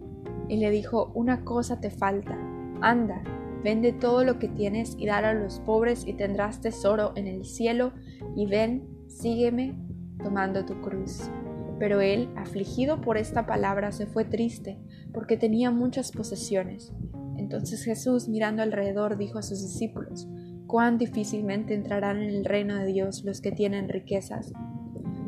y 0.48 0.56
le 0.56 0.70
dijo, 0.70 1.12
Una 1.14 1.44
cosa 1.44 1.80
te 1.80 1.90
falta, 1.90 2.36
anda, 2.80 3.22
vende 3.62 3.92
todo 3.92 4.24
lo 4.24 4.38
que 4.38 4.48
tienes 4.48 4.94
y 4.98 5.06
dale 5.06 5.28
a 5.28 5.34
los 5.34 5.60
pobres 5.60 6.06
y 6.06 6.14
tendrás 6.14 6.60
tesoro 6.60 7.12
en 7.16 7.26
el 7.26 7.44
cielo 7.44 7.92
y 8.34 8.46
ven 8.46 8.88
sígueme 9.08 9.76
tomando 10.22 10.64
tu 10.64 10.80
cruz. 10.80 11.30
Pero 11.78 12.00
él, 12.00 12.30
afligido 12.36 13.00
por 13.00 13.18
esta 13.18 13.46
palabra, 13.46 13.92
se 13.92 14.06
fue 14.06 14.24
triste, 14.24 14.78
porque 15.12 15.36
tenía 15.36 15.70
muchas 15.70 16.10
posesiones. 16.10 16.92
Entonces 17.38 17.84
Jesús, 17.84 18.28
mirando 18.28 18.62
alrededor, 18.62 19.16
dijo 19.16 19.38
a 19.38 19.42
sus 19.42 19.62
discípulos, 19.62 20.28
cuán 20.66 20.98
difícilmente 20.98 21.74
entrarán 21.74 22.22
en 22.22 22.30
el 22.30 22.44
reino 22.44 22.76
de 22.76 22.86
Dios 22.86 23.24
los 23.24 23.40
que 23.40 23.52
tienen 23.52 23.88
riquezas. 23.88 24.52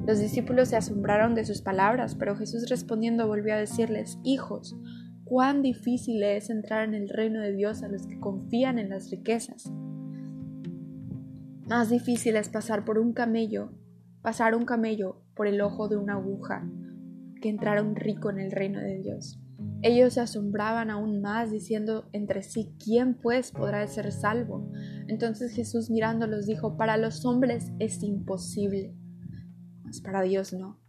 Los 0.07 0.19
discípulos 0.19 0.69
se 0.69 0.77
asombraron 0.77 1.35
de 1.35 1.45
sus 1.45 1.61
palabras, 1.61 2.15
pero 2.15 2.37
Jesús 2.37 2.69
respondiendo 2.71 3.27
volvió 3.29 3.55
a 3.55 3.59
decirles, 3.59 4.19
Hijos, 4.25 4.75
cuán 5.25 5.63
difícil 5.63 6.23
es 6.23 6.49
entrar 6.49 6.89
en 6.89 6.95
el 6.95 7.09
reino 7.09 7.41
de 7.41 7.53
Dios 7.53 7.83
a 7.83 7.89
los 7.89 8.07
que 8.07 8.19
confían 8.19 8.79
en 8.79 8.89
las 8.89 9.11
riquezas. 9.11 9.71
Más 11.69 11.91
difícil 11.91 12.37
es 12.37 12.49
pasar 12.49 12.87
por 12.87 12.99
un 12.99 13.13
camello, 13.13 13.71
pasar 14.23 14.55
un 14.55 14.65
camello 14.65 15.21
por 15.35 15.47
el 15.47 15.61
ojo 15.61 15.89
de 15.89 15.99
una 15.99 16.15
aguja, 16.15 16.67
que 17.43 17.51
entrar 17.51 17.85
un 17.85 17.95
rico 17.95 18.31
en 18.31 18.39
el 18.39 18.51
reino 18.51 18.81
de 18.81 18.99
Dios. 18.99 19.39
Ellos 19.83 20.15
se 20.15 20.21
asombraban 20.21 20.91
aún 20.91 21.21
más, 21.21 21.53
diciendo 21.53 22.09
entre 22.13 22.43
sí, 22.43 22.75
¿quién 22.83 23.15
pues 23.15 23.53
podrá 23.53 23.87
ser 23.87 24.11
salvo? 24.11 24.71
Entonces 25.07 25.53
Jesús 25.53 25.89
mirándolos 25.89 26.47
dijo, 26.47 26.77
para 26.77 26.97
los 26.97 27.25
hombres 27.25 27.71
es 27.79 28.03
imposible, 28.03 28.97
mas 29.85 30.01
para 30.01 30.23
Dios 30.23 30.53
no, 30.53 30.81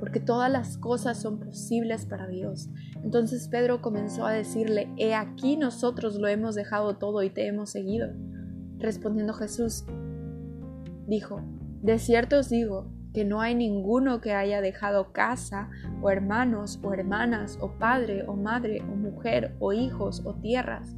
porque 0.00 0.18
todas 0.18 0.50
las 0.50 0.76
cosas 0.76 1.20
son 1.20 1.38
posibles 1.38 2.04
para 2.06 2.26
Dios. 2.26 2.68
Entonces 3.04 3.46
Pedro 3.48 3.80
comenzó 3.80 4.26
a 4.26 4.32
decirle, 4.32 4.92
he 4.96 5.14
aquí 5.14 5.56
nosotros 5.56 6.16
lo 6.16 6.26
hemos 6.26 6.56
dejado 6.56 6.96
todo 6.96 7.22
y 7.22 7.30
te 7.30 7.46
hemos 7.46 7.70
seguido. 7.70 8.08
Respondiendo 8.78 9.34
Jesús, 9.34 9.84
dijo, 11.06 11.40
De 11.80 12.00
cierto 12.00 12.40
os 12.40 12.48
digo 12.48 12.95
que 13.16 13.24
no 13.24 13.40
hay 13.40 13.54
ninguno 13.54 14.20
que 14.20 14.34
haya 14.34 14.60
dejado 14.60 15.14
casa, 15.14 15.70
o 16.02 16.10
hermanos, 16.10 16.78
o 16.82 16.92
hermanas, 16.92 17.56
o 17.62 17.78
padre, 17.78 18.24
o 18.28 18.36
madre, 18.36 18.82
o 18.82 18.94
mujer, 18.94 19.56
o 19.58 19.72
hijos, 19.72 20.20
o 20.26 20.34
tierras, 20.34 20.94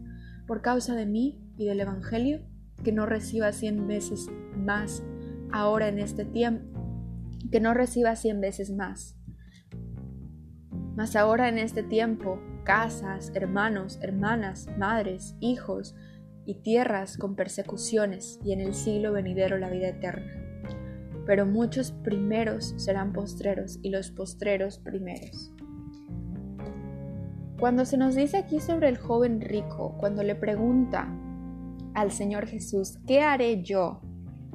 por 0.48 0.60
causa 0.60 0.96
de 0.96 1.06
mí 1.06 1.40
y 1.56 1.66
del 1.66 1.78
Evangelio, 1.78 2.40
que 2.82 2.90
no 2.90 3.06
reciba 3.06 3.52
cien 3.52 3.86
veces 3.86 4.28
más 4.56 5.04
ahora 5.52 5.86
en 5.86 6.00
este 6.00 6.24
tiempo, 6.24 6.66
que 7.52 7.60
no 7.60 7.72
reciba 7.72 8.16
cien 8.16 8.40
veces 8.40 8.72
más. 8.72 9.16
Mas 10.96 11.14
ahora 11.14 11.48
en 11.48 11.58
este 11.58 11.84
tiempo, 11.84 12.40
casas, 12.64 13.30
hermanos, 13.36 14.00
hermanas, 14.02 14.68
madres, 14.76 15.36
hijos, 15.38 15.94
y 16.44 16.62
tierras 16.62 17.16
con 17.16 17.36
persecuciones, 17.36 18.40
y 18.42 18.54
en 18.54 18.60
el 18.60 18.74
siglo 18.74 19.12
venidero 19.12 19.56
la 19.56 19.70
vida 19.70 19.86
eterna. 19.86 20.47
Pero 21.28 21.46
muchos 21.46 21.92
primeros 21.92 22.74
serán 22.78 23.12
postreros, 23.12 23.78
y 23.82 23.90
los 23.90 24.10
postreros 24.10 24.78
primeros. 24.78 25.52
Cuando 27.60 27.84
se 27.84 27.98
nos 27.98 28.14
dice 28.14 28.38
aquí 28.38 28.60
sobre 28.60 28.88
el 28.88 28.96
joven 28.96 29.40
rico, 29.40 29.94
cuando 29.98 30.22
le 30.22 30.34
pregunta 30.34 31.08
al 31.94 32.10
Señor 32.10 32.46
Jesús, 32.46 32.98
¿qué 33.06 33.20
haré 33.20 33.62
yo? 33.62 34.00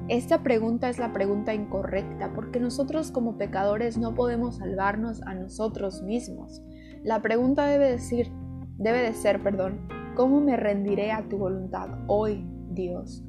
Esta 0.08 0.42
pregunta 0.42 0.88
es 0.88 0.98
la 0.98 1.12
pregunta 1.12 1.54
incorrecta 1.54 2.32
porque 2.34 2.58
nosotros 2.60 3.10
como 3.10 3.38
pecadores 3.38 3.96
no 3.96 4.14
podemos 4.14 4.56
salvarnos 4.56 5.22
a 5.22 5.34
nosotros 5.34 6.02
mismos. 6.02 6.60
La 7.04 7.22
pregunta 7.22 7.66
debe 7.66 7.90
decir, 7.90 8.30
debe 8.78 9.00
de 9.00 9.14
ser, 9.14 9.42
perdón, 9.42 9.86
¿Cómo 10.14 10.40
me 10.40 10.56
rendiré 10.56 11.10
a 11.10 11.28
tu 11.28 11.38
voluntad 11.38 11.88
hoy, 12.06 12.46
Dios? 12.70 13.23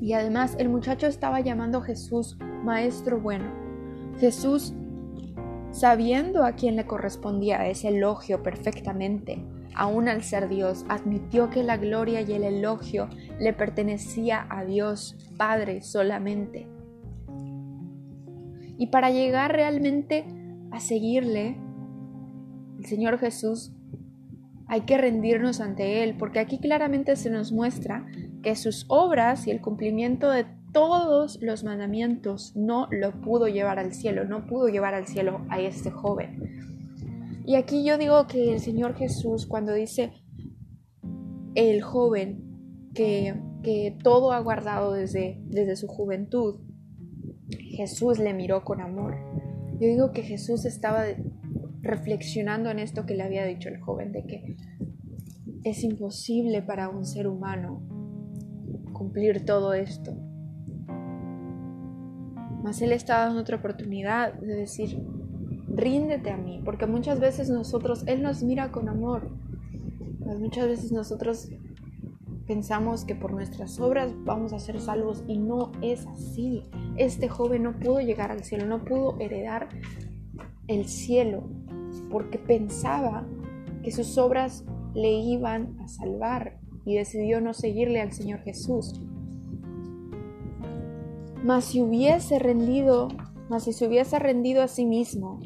Y 0.00 0.12
además 0.12 0.56
el 0.58 0.68
muchacho 0.68 1.06
estaba 1.06 1.40
llamando 1.40 1.78
a 1.78 1.82
Jesús 1.82 2.38
Maestro 2.64 3.20
bueno. 3.20 3.46
Jesús, 4.18 4.74
sabiendo 5.70 6.44
a 6.44 6.52
quién 6.52 6.76
le 6.76 6.86
correspondía 6.86 7.66
ese 7.66 7.88
elogio 7.88 8.42
perfectamente, 8.42 9.42
aún 9.74 10.08
al 10.08 10.22
ser 10.22 10.48
Dios, 10.48 10.84
admitió 10.88 11.48
que 11.50 11.62
la 11.62 11.76
gloria 11.76 12.20
y 12.20 12.32
el 12.32 12.44
elogio 12.44 13.08
le 13.38 13.52
pertenecía 13.52 14.46
a 14.50 14.64
Dios 14.64 15.16
Padre 15.36 15.80
solamente. 15.80 16.66
Y 18.76 18.86
para 18.86 19.10
llegar 19.10 19.52
realmente 19.52 20.24
a 20.70 20.80
seguirle, 20.80 21.58
el 22.78 22.86
Señor 22.86 23.18
Jesús 23.18 23.72
hay 24.66 24.82
que 24.82 24.96
rendirnos 24.96 25.60
ante 25.60 26.02
Él, 26.02 26.16
porque 26.16 26.38
aquí 26.38 26.58
claramente 26.58 27.16
se 27.16 27.28
nos 27.28 27.52
muestra 27.52 28.06
que 28.42 28.56
sus 28.56 28.86
obras 28.88 29.46
y 29.46 29.50
el 29.50 29.60
cumplimiento 29.60 30.30
de 30.30 30.46
todos 30.72 31.38
los 31.42 31.64
mandamientos 31.64 32.54
no 32.54 32.86
lo 32.90 33.20
pudo 33.20 33.48
llevar 33.48 33.78
al 33.78 33.92
cielo, 33.92 34.24
no 34.24 34.46
pudo 34.46 34.68
llevar 34.68 34.94
al 34.94 35.06
cielo 35.06 35.44
a 35.48 35.60
este 35.60 35.90
joven. 35.90 37.42
Y 37.44 37.56
aquí 37.56 37.84
yo 37.84 37.98
digo 37.98 38.26
que 38.26 38.52
el 38.52 38.60
Señor 38.60 38.94
Jesús 38.94 39.46
cuando 39.46 39.72
dice, 39.72 40.12
el 41.54 41.82
joven 41.82 42.90
que, 42.94 43.34
que 43.62 43.96
todo 44.02 44.32
ha 44.32 44.40
guardado 44.40 44.92
desde, 44.92 45.40
desde 45.46 45.76
su 45.76 45.88
juventud, 45.88 46.60
Jesús 47.48 48.18
le 48.18 48.34
miró 48.34 48.64
con 48.64 48.80
amor. 48.80 49.16
Yo 49.80 49.88
digo 49.88 50.12
que 50.12 50.22
Jesús 50.22 50.64
estaba 50.64 51.04
reflexionando 51.80 52.70
en 52.70 52.78
esto 52.78 53.06
que 53.06 53.14
le 53.14 53.22
había 53.22 53.44
dicho 53.44 53.68
el 53.68 53.80
joven, 53.80 54.12
de 54.12 54.24
que 54.26 54.56
es 55.64 55.82
imposible 55.82 56.62
para 56.62 56.88
un 56.88 57.04
ser 57.04 57.26
humano 57.26 57.82
cumplir 59.00 59.46
todo 59.46 59.72
esto. 59.72 60.12
Mas 62.62 62.82
Él 62.82 62.92
está 62.92 63.24
dando 63.24 63.40
otra 63.40 63.56
oportunidad 63.56 64.34
de 64.34 64.54
decir, 64.54 65.02
ríndete 65.68 66.28
a 66.28 66.36
mí, 66.36 66.60
porque 66.66 66.84
muchas 66.84 67.18
veces 67.18 67.48
nosotros, 67.48 68.04
Él 68.06 68.22
nos 68.22 68.42
mira 68.42 68.70
con 68.70 68.90
amor, 68.90 69.30
muchas 70.38 70.68
veces 70.68 70.92
nosotros 70.92 71.48
pensamos 72.46 73.06
que 73.06 73.14
por 73.14 73.32
nuestras 73.32 73.80
obras 73.80 74.12
vamos 74.26 74.52
a 74.52 74.58
ser 74.58 74.78
salvos 74.78 75.24
y 75.26 75.38
no 75.38 75.72
es 75.80 76.06
así. 76.06 76.68
Este 76.98 77.30
joven 77.30 77.62
no 77.62 77.78
pudo 77.78 78.02
llegar 78.02 78.30
al 78.30 78.44
cielo, 78.44 78.66
no 78.66 78.84
pudo 78.84 79.18
heredar 79.18 79.70
el 80.68 80.84
cielo 80.84 81.48
porque 82.10 82.38
pensaba 82.38 83.26
que 83.82 83.92
sus 83.92 84.18
obras 84.18 84.66
le 84.92 85.10
iban 85.10 85.78
a 85.80 85.88
salvar 85.88 86.59
y 86.84 86.96
decidió 86.96 87.40
no 87.40 87.54
seguirle 87.54 88.00
al 88.00 88.12
Señor 88.12 88.40
Jesús. 88.40 89.00
Mas 91.42 91.66
si 91.66 91.80
hubiese 91.80 92.38
rendido, 92.38 93.08
mas 93.48 93.64
si 93.64 93.72
se 93.72 93.86
hubiese 93.86 94.18
rendido 94.18 94.62
a 94.62 94.68
sí 94.68 94.84
mismo 94.84 95.40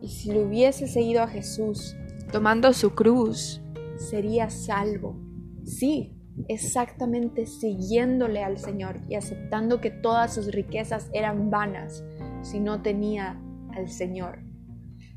y 0.00 0.08
si 0.08 0.32
le 0.32 0.44
hubiese 0.44 0.88
seguido 0.88 1.22
a 1.22 1.28
Jesús, 1.28 1.96
tomando 2.32 2.72
su 2.72 2.94
cruz, 2.94 3.62
sería 3.96 4.50
salvo. 4.50 5.16
Sí, 5.64 6.16
exactamente 6.48 7.46
siguiéndole 7.46 8.42
al 8.42 8.58
Señor 8.58 9.00
y 9.08 9.14
aceptando 9.14 9.80
que 9.80 9.90
todas 9.90 10.34
sus 10.34 10.52
riquezas 10.52 11.10
eran 11.12 11.50
vanas 11.50 12.04
si 12.42 12.58
no 12.58 12.82
tenía 12.82 13.40
al 13.76 13.88
Señor. 13.88 14.40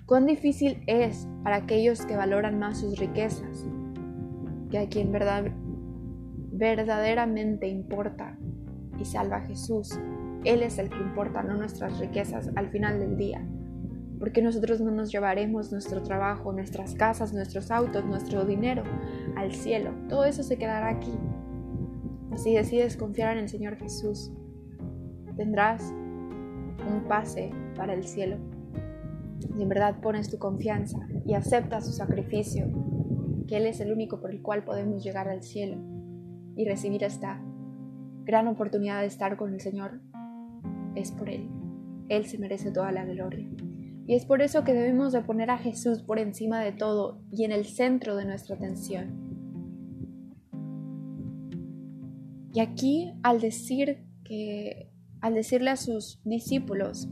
Cuán 0.06 0.26
difícil 0.26 0.84
es 0.86 1.28
para 1.44 1.56
aquellos 1.56 2.06
que 2.06 2.16
valoran 2.16 2.60
más 2.60 2.82
sus 2.82 3.00
riquezas 3.00 3.66
que 4.76 4.80
a 4.82 4.90
quien 4.90 5.14
verdad, 5.14 5.46
verdaderamente 6.52 7.70
importa 7.70 8.38
y 9.00 9.06
salva 9.06 9.38
a 9.38 9.46
Jesús. 9.46 9.98
Él 10.44 10.64
es 10.64 10.80
el 10.80 10.90
que 10.90 10.98
importa, 10.98 11.44
no 11.44 11.56
nuestras 11.56 11.98
riquezas 12.00 12.52
al 12.56 12.68
final 12.70 13.00
del 13.00 13.16
día. 13.16 13.42
Porque 14.20 14.42
nosotros 14.42 14.82
no 14.82 14.92
nos 14.92 15.14
llevaremos 15.14 15.72
nuestro 15.72 16.04
trabajo, 16.04 16.52
nuestras 16.52 16.94
casas, 16.94 17.34
nuestros 17.34 17.72
autos, 17.72 18.04
nuestro 18.04 18.44
dinero 18.44 18.84
al 19.38 19.54
cielo. 19.54 19.92
Todo 20.10 20.26
eso 20.26 20.44
se 20.44 20.58
quedará 20.58 20.90
aquí. 20.90 21.14
Si 22.36 22.54
decides 22.54 22.98
confiar 22.98 23.38
en 23.38 23.44
el 23.44 23.50
Señor 23.50 23.78
Jesús, 23.78 24.34
tendrás 25.38 25.94
un 26.86 27.06
pase 27.08 27.52
para 27.78 27.94
el 27.94 28.04
cielo. 28.04 28.36
Si 29.40 29.62
en 29.62 29.70
verdad 29.70 30.02
pones 30.02 30.30
tu 30.30 30.38
confianza 30.38 31.00
y 31.26 31.34
aceptas 31.34 31.86
su 31.86 31.94
sacrificio, 31.94 32.68
que 33.48 33.58
Él 33.58 33.66
es 33.66 33.80
el 33.80 33.92
único 33.92 34.20
por 34.20 34.32
el 34.32 34.42
cual 34.42 34.64
podemos 34.64 35.04
llegar 35.04 35.28
al 35.28 35.44
cielo 35.44 35.78
y 36.56 36.66
recibir 36.66 37.04
esta 37.04 37.42
gran 38.24 38.48
oportunidad 38.48 39.02
de 39.02 39.08
estar 39.08 39.38
con 39.38 39.54
el 39.54 39.62
Señor, 39.62 40.02
es 40.96 41.12
por 41.12 41.30
Él. 41.30 41.50
Él 42.10 42.26
se 42.26 42.38
merece 42.38 42.72
toda 42.72 42.92
la 42.92 43.06
gloria. 43.06 43.48
Y 44.08 44.16
es 44.16 44.26
por 44.26 44.42
eso 44.42 44.64
que 44.64 44.74
debemos 44.74 45.14
de 45.14 45.22
poner 45.22 45.50
a 45.50 45.58
Jesús 45.58 46.04
por 46.04 46.20
encima 46.20 46.60
de 46.60 46.72
todo 46.72 47.22
y 47.32 47.44
en 47.44 47.52
el 47.52 47.66
centro 47.66 48.16
de 48.16 48.26
nuestra 48.26 48.56
atención. 48.56 49.26
Y 52.54 52.60
aquí 52.60 53.14
al 53.24 53.42
decir 53.42 54.06
que 54.24 54.92
al 55.22 55.34
decirle 55.34 55.72
a 55.72 55.76
sus 55.76 56.22
discípulos 56.24 57.10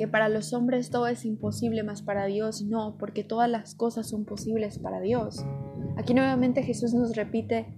que 0.00 0.08
para 0.08 0.30
los 0.30 0.54
hombres 0.54 0.88
todo 0.88 1.08
es 1.08 1.26
imposible, 1.26 1.82
mas 1.82 2.00
para 2.00 2.24
Dios 2.24 2.62
no, 2.62 2.96
porque 2.96 3.22
todas 3.22 3.50
las 3.50 3.74
cosas 3.74 4.08
son 4.08 4.24
posibles 4.24 4.78
para 4.78 4.98
Dios. 4.98 5.44
Aquí 5.98 6.14
nuevamente 6.14 6.62
Jesús 6.62 6.94
nos 6.94 7.14
repite 7.14 7.76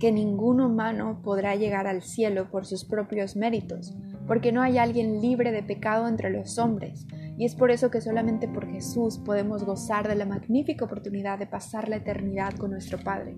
que 0.00 0.10
ningún 0.10 0.60
humano 0.60 1.20
podrá 1.22 1.54
llegar 1.54 1.86
al 1.86 2.02
cielo 2.02 2.50
por 2.50 2.66
sus 2.66 2.84
propios 2.84 3.36
méritos, 3.36 3.96
porque 4.26 4.50
no 4.50 4.60
hay 4.60 4.78
alguien 4.78 5.20
libre 5.20 5.52
de 5.52 5.62
pecado 5.62 6.08
entre 6.08 6.30
los 6.30 6.58
hombres, 6.58 7.06
y 7.38 7.44
es 7.44 7.54
por 7.54 7.70
eso 7.70 7.88
que 7.92 8.00
solamente 8.00 8.48
por 8.48 8.68
Jesús 8.68 9.18
podemos 9.24 9.62
gozar 9.62 10.08
de 10.08 10.16
la 10.16 10.26
magnífica 10.26 10.84
oportunidad 10.84 11.38
de 11.38 11.46
pasar 11.46 11.88
la 11.88 11.98
eternidad 11.98 12.54
con 12.56 12.72
nuestro 12.72 12.98
Padre. 12.98 13.36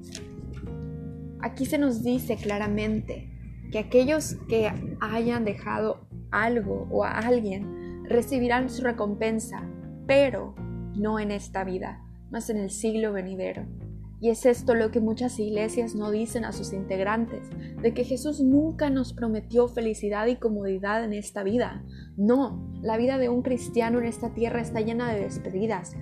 Aquí 1.42 1.66
se 1.66 1.76
nos 1.76 2.02
dice 2.02 2.36
claramente 2.36 3.34
que 3.70 3.80
aquellos 3.80 4.36
que 4.48 4.70
hayan 5.00 5.44
dejado 5.44 6.03
algo 6.42 6.86
o 6.90 7.04
a 7.04 7.18
alguien 7.18 8.04
recibirán 8.04 8.68
su 8.68 8.82
recompensa, 8.82 9.62
pero 10.06 10.54
no 10.96 11.18
en 11.18 11.30
esta 11.30 11.64
vida, 11.64 12.02
mas 12.30 12.50
en 12.50 12.58
el 12.58 12.70
siglo 12.70 13.12
venidero. 13.12 13.66
Y 14.20 14.30
es 14.30 14.46
esto 14.46 14.74
lo 14.74 14.90
que 14.90 15.00
muchas 15.00 15.38
iglesias 15.38 15.94
no 15.94 16.10
dicen 16.10 16.44
a 16.44 16.52
sus 16.52 16.72
integrantes, 16.72 17.50
de 17.82 17.92
que 17.92 18.04
Jesús 18.04 18.40
nunca 18.40 18.88
nos 18.88 19.12
prometió 19.12 19.68
felicidad 19.68 20.26
y 20.28 20.36
comodidad 20.36 21.04
en 21.04 21.12
esta 21.12 21.42
vida. 21.42 21.84
No, 22.16 22.72
la 22.80 22.96
vida 22.96 23.18
de 23.18 23.28
un 23.28 23.42
cristiano 23.42 23.98
en 23.98 24.06
esta 24.06 24.32
tierra 24.32 24.62
está 24.62 24.80
llena 24.80 25.12
de 25.12 25.20
despedidas, 25.20 25.94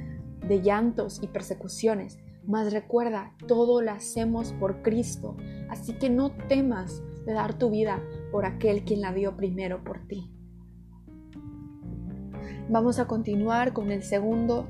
de 0.47 0.61
llantos 0.61 1.21
y 1.23 1.27
persecuciones. 1.29 2.19
Mas 2.47 2.73
recuerda, 2.73 3.35
todo 3.49 3.83
lo 3.83 3.91
hacemos 3.91 4.53
por 4.53 4.83
Cristo, 4.83 5.37
así 5.69 5.95
que 5.95 6.11
no 6.11 6.31
temas 6.49 7.03
de 7.25 7.33
dar 7.33 7.59
tu 7.59 7.71
vida 7.71 8.03
por 8.33 8.47
aquel 8.47 8.83
quien 8.85 9.03
la 9.03 9.13
dio 9.13 9.37
primero 9.37 9.85
por 9.85 10.09
ti. 10.09 10.29
Vamos 12.69 12.99
a 12.99 13.07
continuar 13.07 13.75
con 13.75 13.93
el 13.93 14.03
segundo, 14.03 14.67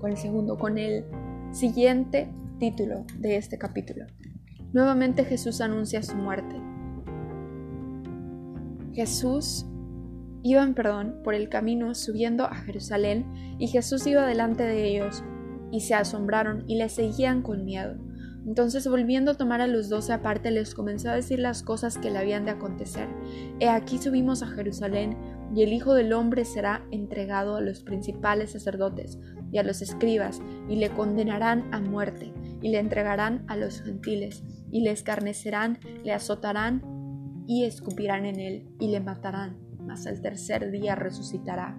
con 0.00 0.10
el 0.10 0.16
segundo, 0.16 0.58
con 0.58 0.76
el 0.76 1.04
siguiente 1.52 2.28
título 2.58 3.06
de 3.18 3.36
este 3.36 3.56
capítulo. 3.56 4.06
Nuevamente 4.72 5.24
Jesús 5.24 5.60
anuncia 5.60 6.02
su 6.02 6.16
muerte. 6.16 6.60
Jesús 8.92 9.66
iban, 10.42 10.74
perdón, 10.74 11.20
por 11.22 11.34
el 11.34 11.48
camino 11.48 11.94
subiendo 11.94 12.44
a 12.44 12.54
Jerusalén 12.56 13.56
y 13.58 13.68
Jesús 13.68 14.06
iba 14.06 14.26
delante 14.26 14.64
de 14.64 14.88
ellos 14.88 15.22
y 15.70 15.80
se 15.80 15.94
asombraron 15.94 16.64
y 16.66 16.76
le 16.76 16.88
seguían 16.88 17.42
con 17.42 17.64
miedo. 17.64 17.96
Entonces 18.46 18.86
volviendo 18.86 19.30
a 19.30 19.36
tomar 19.36 19.60
a 19.60 19.66
los 19.66 19.88
doce 19.88 20.12
aparte 20.12 20.50
les 20.50 20.74
comenzó 20.74 21.10
a 21.10 21.14
decir 21.14 21.38
las 21.38 21.62
cosas 21.62 21.96
que 21.96 22.10
le 22.10 22.18
habían 22.18 22.44
de 22.44 22.50
acontecer. 22.52 23.08
He 23.58 23.68
aquí 23.68 23.98
subimos 23.98 24.42
a 24.42 24.48
Jerusalén 24.48 25.16
y 25.54 25.62
el 25.62 25.72
Hijo 25.72 25.94
del 25.94 26.12
Hombre 26.12 26.44
será 26.44 26.86
entregado 26.90 27.56
a 27.56 27.60
los 27.60 27.82
principales 27.82 28.52
sacerdotes 28.52 29.18
y 29.50 29.58
a 29.58 29.62
los 29.62 29.82
escribas 29.82 30.42
y 30.68 30.76
le 30.76 30.90
condenarán 30.90 31.72
a 31.72 31.80
muerte 31.80 32.32
y 32.60 32.68
le 32.70 32.78
entregarán 32.78 33.44
a 33.48 33.56
los 33.56 33.80
gentiles 33.82 34.42
y 34.70 34.82
le 34.82 34.90
escarnecerán, 34.90 35.78
le 36.02 36.12
azotarán 36.12 36.82
y 37.46 37.64
escupirán 37.64 38.26
en 38.26 38.40
él 38.40 38.68
y 38.80 38.88
le 38.88 39.00
matarán, 39.00 39.56
mas 39.78 40.06
al 40.06 40.20
tercer 40.20 40.70
día 40.70 40.94
resucitará. 40.94 41.78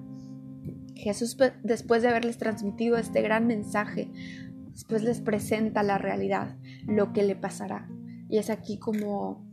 Jesús, 0.95 1.37
después 1.63 2.01
de 2.01 2.07
haberles 2.07 2.37
transmitido 2.37 2.97
este 2.97 3.21
gran 3.21 3.47
mensaje, 3.47 4.09
después 4.75 5.03
les 5.03 5.21
presenta 5.21 5.83
la 5.83 5.97
realidad, 5.97 6.57
lo 6.85 7.13
que 7.13 7.23
le 7.23 7.37
pasará. 7.37 7.89
Y 8.27 8.39
es 8.39 8.49
aquí 8.49 8.77
como, 8.77 9.47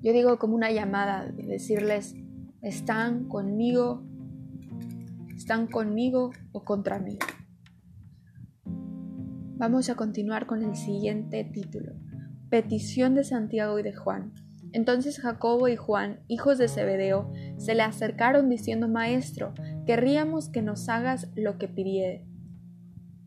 yo 0.00 0.12
digo, 0.12 0.38
como 0.38 0.54
una 0.54 0.70
llamada 0.70 1.26
de 1.26 1.42
decirles, 1.42 2.14
están 2.60 3.26
conmigo, 3.26 4.04
están 5.34 5.66
conmigo 5.66 6.30
o 6.52 6.62
contra 6.62 7.00
mí. 7.00 7.18
Vamos 9.56 9.90
a 9.90 9.96
continuar 9.96 10.46
con 10.46 10.62
el 10.62 10.76
siguiente 10.76 11.42
título, 11.42 11.94
petición 12.48 13.16
de 13.16 13.24
Santiago 13.24 13.80
y 13.80 13.82
de 13.82 13.94
Juan. 13.94 14.32
Entonces 14.70 15.18
Jacobo 15.18 15.66
y 15.66 15.74
Juan, 15.74 16.20
hijos 16.28 16.58
de 16.58 16.68
Zebedeo, 16.68 17.32
se 17.56 17.74
le 17.74 17.82
acercaron 17.82 18.48
diciendo, 18.48 18.86
Maestro, 18.86 19.54
querríamos 19.86 20.48
que 20.50 20.62
nos 20.62 20.88
hagas 20.88 21.32
lo 21.34 21.58
que 21.58 21.66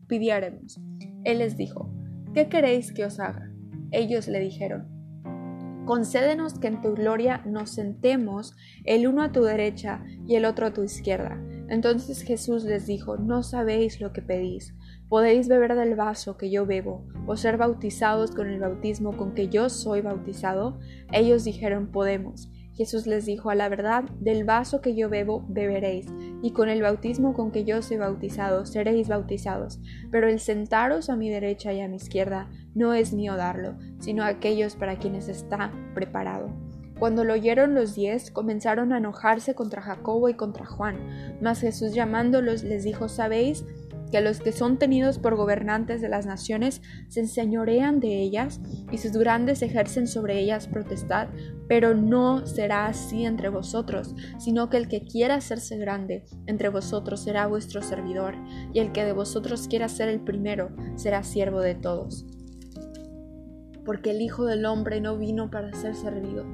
pidiéremos. 0.08 0.80
Él 1.26 1.38
les 1.40 1.56
dijo, 1.56 1.90
¿qué 2.34 2.48
queréis 2.48 2.92
que 2.92 3.04
os 3.04 3.18
haga? 3.18 3.50
Ellos 3.90 4.28
le 4.28 4.38
dijeron, 4.38 4.86
concédenos 5.84 6.60
que 6.60 6.68
en 6.68 6.80
tu 6.80 6.94
gloria 6.94 7.42
nos 7.44 7.70
sentemos 7.70 8.54
el 8.84 9.08
uno 9.08 9.24
a 9.24 9.32
tu 9.32 9.42
derecha 9.42 10.04
y 10.24 10.36
el 10.36 10.44
otro 10.44 10.66
a 10.66 10.72
tu 10.72 10.84
izquierda. 10.84 11.36
Entonces 11.68 12.22
Jesús 12.22 12.62
les 12.62 12.86
dijo, 12.86 13.16
no 13.16 13.42
sabéis 13.42 14.00
lo 14.00 14.12
que 14.12 14.22
pedís. 14.22 14.76
¿Podéis 15.08 15.48
beber 15.48 15.74
del 15.74 15.96
vaso 15.96 16.36
que 16.36 16.48
yo 16.48 16.64
bebo 16.64 17.08
o 17.26 17.36
ser 17.36 17.56
bautizados 17.56 18.30
con 18.30 18.48
el 18.48 18.60
bautismo 18.60 19.16
con 19.16 19.34
que 19.34 19.48
yo 19.48 19.68
soy 19.68 20.02
bautizado? 20.02 20.78
Ellos 21.10 21.42
dijeron, 21.42 21.90
podemos. 21.90 22.52
Jesús 22.76 23.06
les 23.06 23.24
dijo, 23.24 23.48
a 23.48 23.54
la 23.54 23.68
verdad, 23.68 24.04
del 24.20 24.44
vaso 24.44 24.82
que 24.82 24.94
yo 24.94 25.08
bebo, 25.08 25.46
beberéis, 25.48 26.06
y 26.42 26.52
con 26.52 26.68
el 26.68 26.82
bautismo 26.82 27.32
con 27.32 27.50
que 27.50 27.64
yo 27.64 27.80
soy 27.80 27.96
bautizado, 27.96 28.66
seréis 28.66 29.08
bautizados. 29.08 29.80
Pero 30.10 30.28
el 30.28 30.40
sentaros 30.40 31.08
a 31.08 31.16
mi 31.16 31.30
derecha 31.30 31.72
y 31.72 31.80
a 31.80 31.88
mi 31.88 31.96
izquierda 31.96 32.50
no 32.74 32.92
es 32.92 33.14
mío 33.14 33.36
darlo, 33.36 33.78
sino 33.98 34.24
aquellos 34.24 34.76
para 34.76 34.98
quienes 34.98 35.28
está 35.28 35.72
preparado. 35.94 36.50
Cuando 36.98 37.24
lo 37.24 37.34
oyeron 37.34 37.74
los 37.74 37.94
diez, 37.94 38.30
comenzaron 38.30 38.92
a 38.92 38.98
enojarse 38.98 39.54
contra 39.54 39.82
Jacobo 39.82 40.28
y 40.30 40.34
contra 40.34 40.64
Juan. 40.64 41.38
Mas 41.42 41.60
Jesús 41.60 41.92
llamándolos 41.92 42.62
les 42.62 42.84
dijo, 42.84 43.08
¿sabéis? 43.08 43.66
Que 44.10 44.20
los 44.20 44.40
que 44.40 44.52
son 44.52 44.78
tenidos 44.78 45.18
por 45.18 45.36
gobernantes 45.36 46.00
de 46.00 46.08
las 46.08 46.26
naciones 46.26 46.82
se 47.08 47.20
enseñorean 47.20 48.00
de 48.00 48.20
ellas 48.20 48.60
y 48.90 48.98
sus 48.98 49.12
grandes 49.12 49.62
ejercen 49.62 50.06
sobre 50.06 50.38
ellas 50.38 50.68
protestad, 50.68 51.28
pero 51.68 51.94
no 51.94 52.46
será 52.46 52.86
así 52.86 53.24
entre 53.24 53.48
vosotros, 53.48 54.14
sino 54.38 54.70
que 54.70 54.76
el 54.76 54.88
que 54.88 55.02
quiera 55.02 55.36
hacerse 55.36 55.76
grande 55.76 56.24
entre 56.46 56.68
vosotros 56.68 57.20
será 57.20 57.46
vuestro 57.46 57.82
servidor, 57.82 58.34
y 58.72 58.78
el 58.80 58.92
que 58.92 59.04
de 59.04 59.12
vosotros 59.12 59.68
quiera 59.68 59.88
ser 59.88 60.08
el 60.08 60.20
primero 60.20 60.70
será 60.96 61.22
siervo 61.22 61.60
de 61.60 61.74
todos. 61.74 62.26
Porque 63.84 64.10
el 64.10 64.20
Hijo 64.20 64.44
del 64.44 64.66
Hombre 64.66 65.00
no 65.00 65.16
vino 65.16 65.50
para 65.50 65.72
ser 65.72 65.94
servido, 65.94 66.44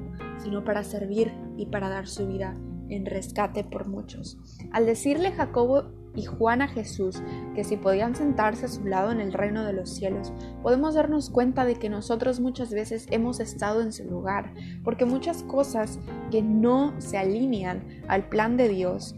sino 0.43 0.63
para 0.63 0.83
servir 0.83 1.31
y 1.57 1.65
para 1.65 1.89
dar 1.89 2.07
su 2.07 2.27
vida 2.27 2.55
en 2.89 3.05
rescate 3.05 3.63
por 3.63 3.87
muchos. 3.87 4.37
Al 4.71 4.85
decirle 4.85 5.31
Jacobo 5.31 6.02
y 6.15 6.23
Juan 6.23 6.61
a 6.61 6.67
Jesús 6.67 7.21
que 7.55 7.63
si 7.63 7.77
podían 7.77 8.15
sentarse 8.15 8.65
a 8.65 8.69
su 8.69 8.85
lado 8.85 9.11
en 9.11 9.19
el 9.19 9.33
reino 9.33 9.63
de 9.63 9.73
los 9.73 9.89
cielos, 9.89 10.31
podemos 10.61 10.95
darnos 10.95 11.29
cuenta 11.29 11.65
de 11.65 11.75
que 11.75 11.89
nosotros 11.89 12.39
muchas 12.39 12.71
veces 12.71 13.07
hemos 13.11 13.39
estado 13.39 13.81
en 13.81 13.91
su 13.91 14.03
lugar, 14.05 14.53
porque 14.83 15.05
muchas 15.05 15.43
cosas 15.43 15.99
que 16.31 16.41
no 16.41 16.93
se 16.99 17.17
alinean 17.17 18.03
al 18.07 18.29
plan 18.29 18.57
de 18.57 18.69
Dios, 18.69 19.15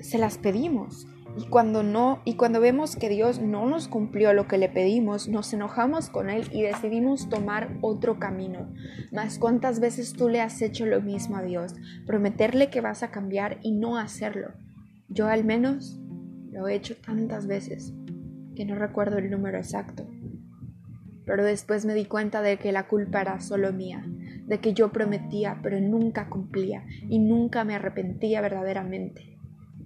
se 0.00 0.18
las 0.18 0.38
pedimos, 0.38 1.06
y 1.36 1.46
cuando 1.46 1.82
no, 1.82 2.20
y 2.24 2.34
cuando 2.34 2.60
vemos 2.60 2.96
que 2.96 3.08
Dios 3.08 3.40
no 3.40 3.66
nos 3.66 3.88
cumplió 3.88 4.32
lo 4.32 4.48
que 4.48 4.58
le 4.58 4.68
pedimos, 4.68 5.28
nos 5.28 5.52
enojamos 5.52 6.10
con 6.10 6.28
Él 6.28 6.48
y 6.52 6.62
decidimos 6.62 7.28
tomar 7.28 7.76
otro 7.82 8.18
camino. 8.18 8.72
Mas 9.12 9.38
cuántas 9.38 9.80
veces 9.80 10.12
tú 10.12 10.28
le 10.28 10.40
has 10.40 10.60
hecho 10.60 10.86
lo 10.86 11.00
mismo 11.00 11.36
a 11.36 11.42
Dios, 11.42 11.74
prometerle 12.06 12.68
que 12.68 12.80
vas 12.80 13.02
a 13.02 13.10
cambiar 13.10 13.58
y 13.62 13.72
no 13.72 13.96
hacerlo. 13.96 14.48
Yo 15.08 15.28
al 15.28 15.44
menos 15.44 16.00
lo 16.50 16.66
he 16.66 16.74
hecho 16.74 16.96
tantas 16.96 17.46
veces 17.46 17.94
que 18.56 18.64
no 18.64 18.74
recuerdo 18.74 19.18
el 19.18 19.30
número 19.30 19.58
exacto. 19.58 20.08
Pero 21.24 21.44
después 21.44 21.84
me 21.84 21.94
di 21.94 22.06
cuenta 22.06 22.42
de 22.42 22.58
que 22.58 22.72
la 22.72 22.88
culpa 22.88 23.20
era 23.20 23.40
solo 23.40 23.72
mía, 23.72 24.04
de 24.46 24.58
que 24.58 24.74
yo 24.74 24.90
prometía 24.90 25.60
pero 25.62 25.80
nunca 25.80 26.28
cumplía 26.28 26.84
y 27.08 27.20
nunca 27.20 27.62
me 27.62 27.76
arrepentía 27.76 28.40
verdaderamente 28.40 29.29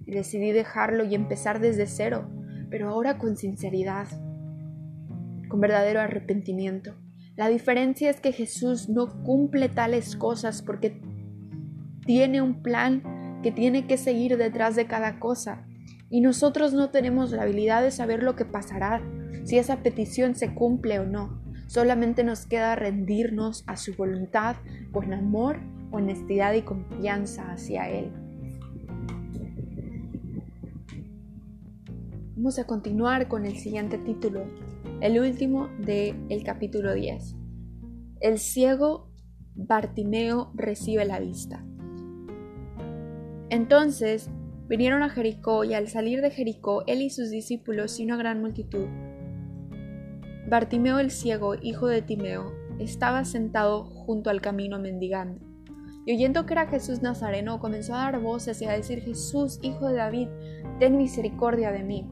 y 0.05 0.11
decidí 0.11 0.51
dejarlo 0.51 1.03
y 1.03 1.15
empezar 1.15 1.59
desde 1.59 1.87
cero, 1.87 2.29
pero 2.69 2.89
ahora 2.89 3.17
con 3.17 3.37
sinceridad, 3.37 4.07
con 5.47 5.59
verdadero 5.59 5.99
arrepentimiento. 5.99 6.95
La 7.35 7.49
diferencia 7.49 8.09
es 8.09 8.21
que 8.21 8.31
Jesús 8.31 8.87
no 8.87 9.23
cumple 9.23 9.67
tales 9.67 10.15
cosas 10.15 10.61
porque 10.61 11.01
tiene 12.05 12.41
un 12.41 12.61
plan 12.61 13.41
que 13.43 13.51
tiene 13.51 13.87
que 13.87 13.97
seguir 13.97 14.37
detrás 14.37 14.75
de 14.75 14.87
cada 14.87 15.19
cosa. 15.19 15.65
Y 16.09 16.21
nosotros 16.21 16.73
no 16.73 16.91
tenemos 16.91 17.31
la 17.31 17.43
habilidad 17.43 17.81
de 17.81 17.91
saber 17.91 18.23
lo 18.23 18.35
que 18.35 18.45
pasará, 18.45 19.01
si 19.43 19.57
esa 19.57 19.83
petición 19.83 20.35
se 20.35 20.53
cumple 20.53 20.99
o 20.99 21.05
no. 21.05 21.41
Solamente 21.67 22.23
nos 22.23 22.45
queda 22.45 22.75
rendirnos 22.75 23.63
a 23.67 23.75
su 23.75 23.95
voluntad 23.95 24.55
con 24.91 25.13
amor, 25.13 25.59
honestidad 25.91 26.53
y 26.53 26.61
confianza 26.61 27.51
hacia 27.51 27.89
Él. 27.89 28.24
Vamos 32.45 32.59
a 32.59 32.67
continuar 32.67 33.27
con 33.27 33.43
el 33.47 33.57
siguiente 33.57 33.97
título, 33.97 34.43
el 35.01 35.19
último 35.19 35.67
del 35.79 36.27
el 36.29 36.43
capítulo 36.43 36.93
10. 36.93 37.35
El 38.19 38.37
ciego 38.37 39.09
Bartimeo 39.55 40.51
recibe 40.53 41.05
la 41.05 41.19
vista. 41.19 41.65
Entonces 43.49 44.29
vinieron 44.67 45.01
a 45.01 45.09
Jericó 45.09 45.63
y 45.63 45.73
al 45.73 45.87
salir 45.87 46.21
de 46.21 46.29
Jericó 46.29 46.83
él 46.85 47.01
y 47.01 47.09
sus 47.09 47.31
discípulos 47.31 47.99
y 47.99 48.05
una 48.05 48.15
gran 48.15 48.41
multitud. 48.41 48.85
Bartimeo 50.47 50.99
el 50.99 51.09
ciego, 51.09 51.55
hijo 51.59 51.87
de 51.87 52.03
Timeo, 52.03 52.53
estaba 52.77 53.25
sentado 53.25 53.85
junto 53.85 54.29
al 54.29 54.41
camino 54.41 54.77
mendigando. 54.77 55.43
Y 56.05 56.13
oyendo 56.13 56.45
que 56.45 56.53
era 56.53 56.67
Jesús 56.67 57.01
Nazareno, 57.01 57.59
comenzó 57.59 57.95
a 57.95 58.11
dar 58.11 58.21
voces 58.21 58.61
y 58.61 58.65
a 58.65 58.73
decir, 58.73 59.01
Jesús, 59.01 59.57
hijo 59.63 59.87
de 59.87 59.95
David, 59.95 60.27
ten 60.77 60.95
misericordia 60.95 61.71
de 61.71 61.81
mí 61.81 62.07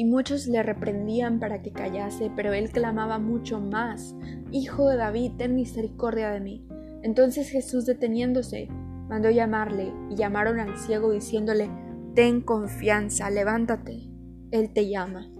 y 0.00 0.06
muchos 0.06 0.46
le 0.46 0.62
reprendían 0.62 1.38
para 1.40 1.60
que 1.60 1.72
callase, 1.72 2.32
pero 2.34 2.54
él 2.54 2.70
clamaba 2.70 3.18
mucho 3.18 3.60
más, 3.60 4.16
Hijo 4.50 4.88
de 4.88 4.96
David, 4.96 5.32
ten 5.36 5.54
misericordia 5.54 6.30
de 6.30 6.40
mí. 6.40 6.66
Entonces 7.02 7.50
Jesús 7.50 7.84
deteniéndose, 7.84 8.68
mandó 9.10 9.28
llamarle, 9.28 9.92
y 10.08 10.14
llamaron 10.14 10.58
al 10.58 10.78
ciego 10.78 11.12
diciéndole, 11.12 11.68
Ten 12.14 12.40
confianza, 12.40 13.28
levántate, 13.28 14.08
él 14.52 14.72
te 14.72 14.88
llama. 14.88 15.30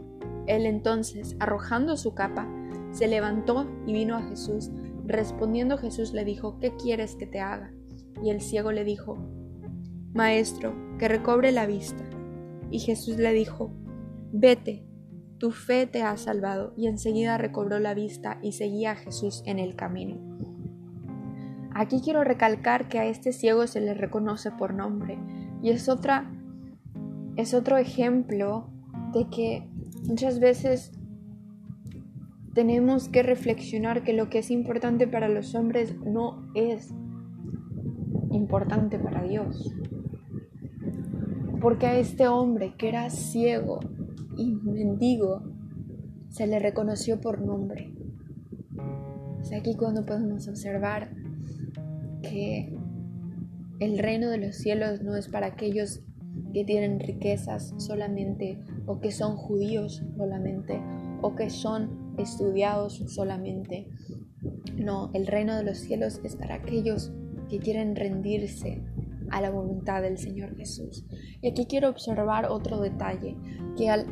Él 0.47 0.67
entonces, 0.67 1.37
arrojando 1.41 1.97
su 1.97 2.13
capa, 2.13 2.47
se 2.93 3.09
levantó 3.09 3.67
y 3.87 3.95
vino 3.95 4.15
a 4.15 4.23
Jesús. 4.29 4.71
Respondiendo 5.07 5.79
Jesús 5.79 6.13
le 6.13 6.27
dijo, 6.27 6.59
¿qué 6.59 6.77
quieres 6.77 7.17
que 7.17 7.27
te 7.27 7.41
haga? 7.41 7.73
Y 8.23 8.29
el 8.29 8.43
ciego 8.43 8.73
le 8.73 8.85
dijo, 8.85 9.17
Maestro, 10.13 10.75
que 10.99 11.09
recobre 11.09 11.51
la 11.51 11.65
vista. 11.65 12.05
Y 12.71 12.81
Jesús 12.81 13.17
le 13.17 13.33
dijo, 13.33 13.73
Vete, 14.33 14.85
tu 15.39 15.51
fe 15.51 15.87
te 15.87 16.03
ha 16.03 16.17
salvado. 16.17 16.75
Y 16.77 16.87
enseguida 16.87 17.39
recobró 17.39 17.79
la 17.79 17.95
vista 17.95 18.39
y 18.43 18.53
seguía 18.53 18.93
a 18.93 18.97
Jesús 18.97 19.43
en 19.47 19.59
el 19.59 19.75
camino. 19.75 20.19
Aquí 21.73 22.01
quiero 22.03 22.25
recalcar 22.25 22.89
que 22.89 22.99
a 22.99 23.07
este 23.07 23.33
ciego 23.33 23.67
se 23.67 23.81
le 23.81 23.95
reconoce 23.95 24.51
por 24.51 24.75
nombre 24.75 25.19
y 25.63 25.71
es 25.71 25.89
otra 25.89 26.31
es 27.37 27.55
otro 27.55 27.79
ejemplo 27.79 28.69
de 29.15 29.29
que 29.29 29.69
muchas 30.07 30.41
veces 30.41 30.93
tenemos 32.55 33.09
que 33.09 33.23
reflexionar 33.23 34.03
que 34.03 34.13
lo 34.13 34.29
que 34.29 34.41
es 34.41 34.51
importante 34.51 35.07
para 35.07 35.29
los 35.29 35.55
hombres 35.55 35.97
no 36.05 36.51
es 36.55 36.93
importante 38.31 38.99
para 38.99 39.23
Dios. 39.23 39.73
Porque 41.61 41.87
a 41.87 41.99
este 41.99 42.27
hombre 42.27 42.75
que 42.77 42.89
era 42.89 43.09
ciego 43.11 43.81
y 44.41 44.55
mendigo 44.55 45.43
se 46.31 46.47
le 46.47 46.59
reconoció 46.59 47.21
por 47.21 47.41
nombre. 47.43 47.93
Es 49.43 49.53
aquí 49.53 49.75
cuando 49.75 50.07
podemos 50.07 50.49
observar 50.49 51.13
que 52.23 52.75
el 53.81 53.99
reino 53.99 54.31
de 54.31 54.39
los 54.39 54.57
cielos 54.57 55.03
no 55.03 55.17
es 55.17 55.29
para 55.29 55.49
aquellos 55.49 56.01
que 56.55 56.65
tienen 56.65 57.01
riquezas 57.01 57.75
solamente 57.79 58.59
o 58.87 59.01
que 59.01 59.11
son 59.11 59.37
judíos 59.37 60.03
solamente 60.17 60.81
o 61.23 61.35
que 61.35 61.51
son 61.51 62.15
estudiados 62.19 63.03
solamente. 63.09 63.89
No, 64.77 65.11
el 65.13 65.27
reino 65.27 65.57
de 65.57 65.65
los 65.65 65.79
cielos 65.79 66.21
es 66.25 66.37
para 66.37 66.57
aquellos 66.57 67.13
que 67.49 67.59
quieren 67.59 67.95
rendirse 67.97 68.83
a 69.31 69.41
la 69.41 69.51
voluntad 69.51 70.03
del 70.03 70.19
Señor 70.19 70.57
Jesús. 70.57 71.05
Y 71.41 71.49
aquí 71.49 71.67
quiero 71.67 71.89
observar 71.89 72.47
otro 72.47 72.81
detalle, 72.81 73.37
que 73.77 73.89
al, 73.89 74.07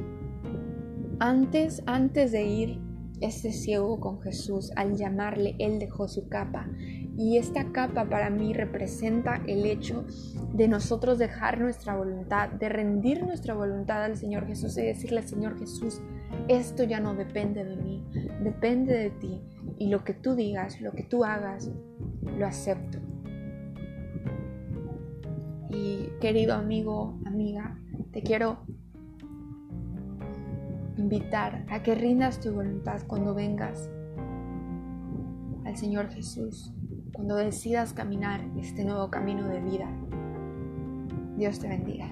antes, 1.21 1.83
antes 1.87 2.33
de 2.33 2.45
ir 2.45 2.81
este 3.21 3.53
ciego 3.53 3.99
con 3.99 4.21
Jesús, 4.21 4.71
al 4.77 4.97
llamarle, 4.97 5.57
él 5.59 5.79
dejó 5.79 6.09
su 6.09 6.29
capa. 6.29 6.69
Y 7.17 7.37
esta 7.37 7.73
capa 7.73 8.09
para 8.09 8.31
mí 8.31 8.53
representa 8.53 9.43
el 9.47 9.67
hecho 9.67 10.07
de 10.53 10.69
nosotros 10.69 11.19
dejar 11.19 11.61
nuestra 11.61 11.97
voluntad, 11.97 12.49
de 12.51 12.69
rendir 12.69 13.25
nuestra 13.25 13.55
voluntad 13.55 14.05
al 14.05 14.17
Señor 14.17 14.47
Jesús 14.47 14.79
y 14.79 14.83
decirle, 14.83 15.23
Señor 15.23 15.59
Jesús, 15.59 16.01
esto 16.47 16.85
ya 16.85 17.01
no 17.01 17.15
depende 17.15 17.65
de 17.65 17.77
mí, 17.77 18.07
depende 18.45 18.95
de 18.95 19.11
ti. 19.11 19.43
Y 19.79 19.89
lo 19.89 20.05
que 20.05 20.15
tú 20.15 20.37
digas, 20.37 20.81
lo 20.81 20.93
que 20.93 21.03
tú 21.03 21.25
hagas, 21.25 21.71
lo 22.39 22.47
acepto. 22.47 22.99
Y 25.71 26.09
querido 26.21 26.55
amigo, 26.55 27.19
amiga, 27.27 27.79
te 28.13 28.23
quiero 28.23 28.65
invitar 30.99 31.65
a 31.71 31.83
que 31.83 31.95
rindas 31.95 32.41
tu 32.41 32.53
voluntad 32.53 33.01
cuando 33.07 33.35
vengas 33.35 33.91
al 35.65 35.77
Señor 35.77 36.09
Jesús, 36.11 36.73
cuando 37.13 37.37
decidas 37.37 37.93
caminar 37.93 38.45
este 38.59 38.85
nuevo 38.85 39.11
camino 39.11 39.49
de 39.49 39.61
vida. 39.61 39.89
Dios 41.37 41.59
te 41.59 41.69
bendiga. 41.69 42.09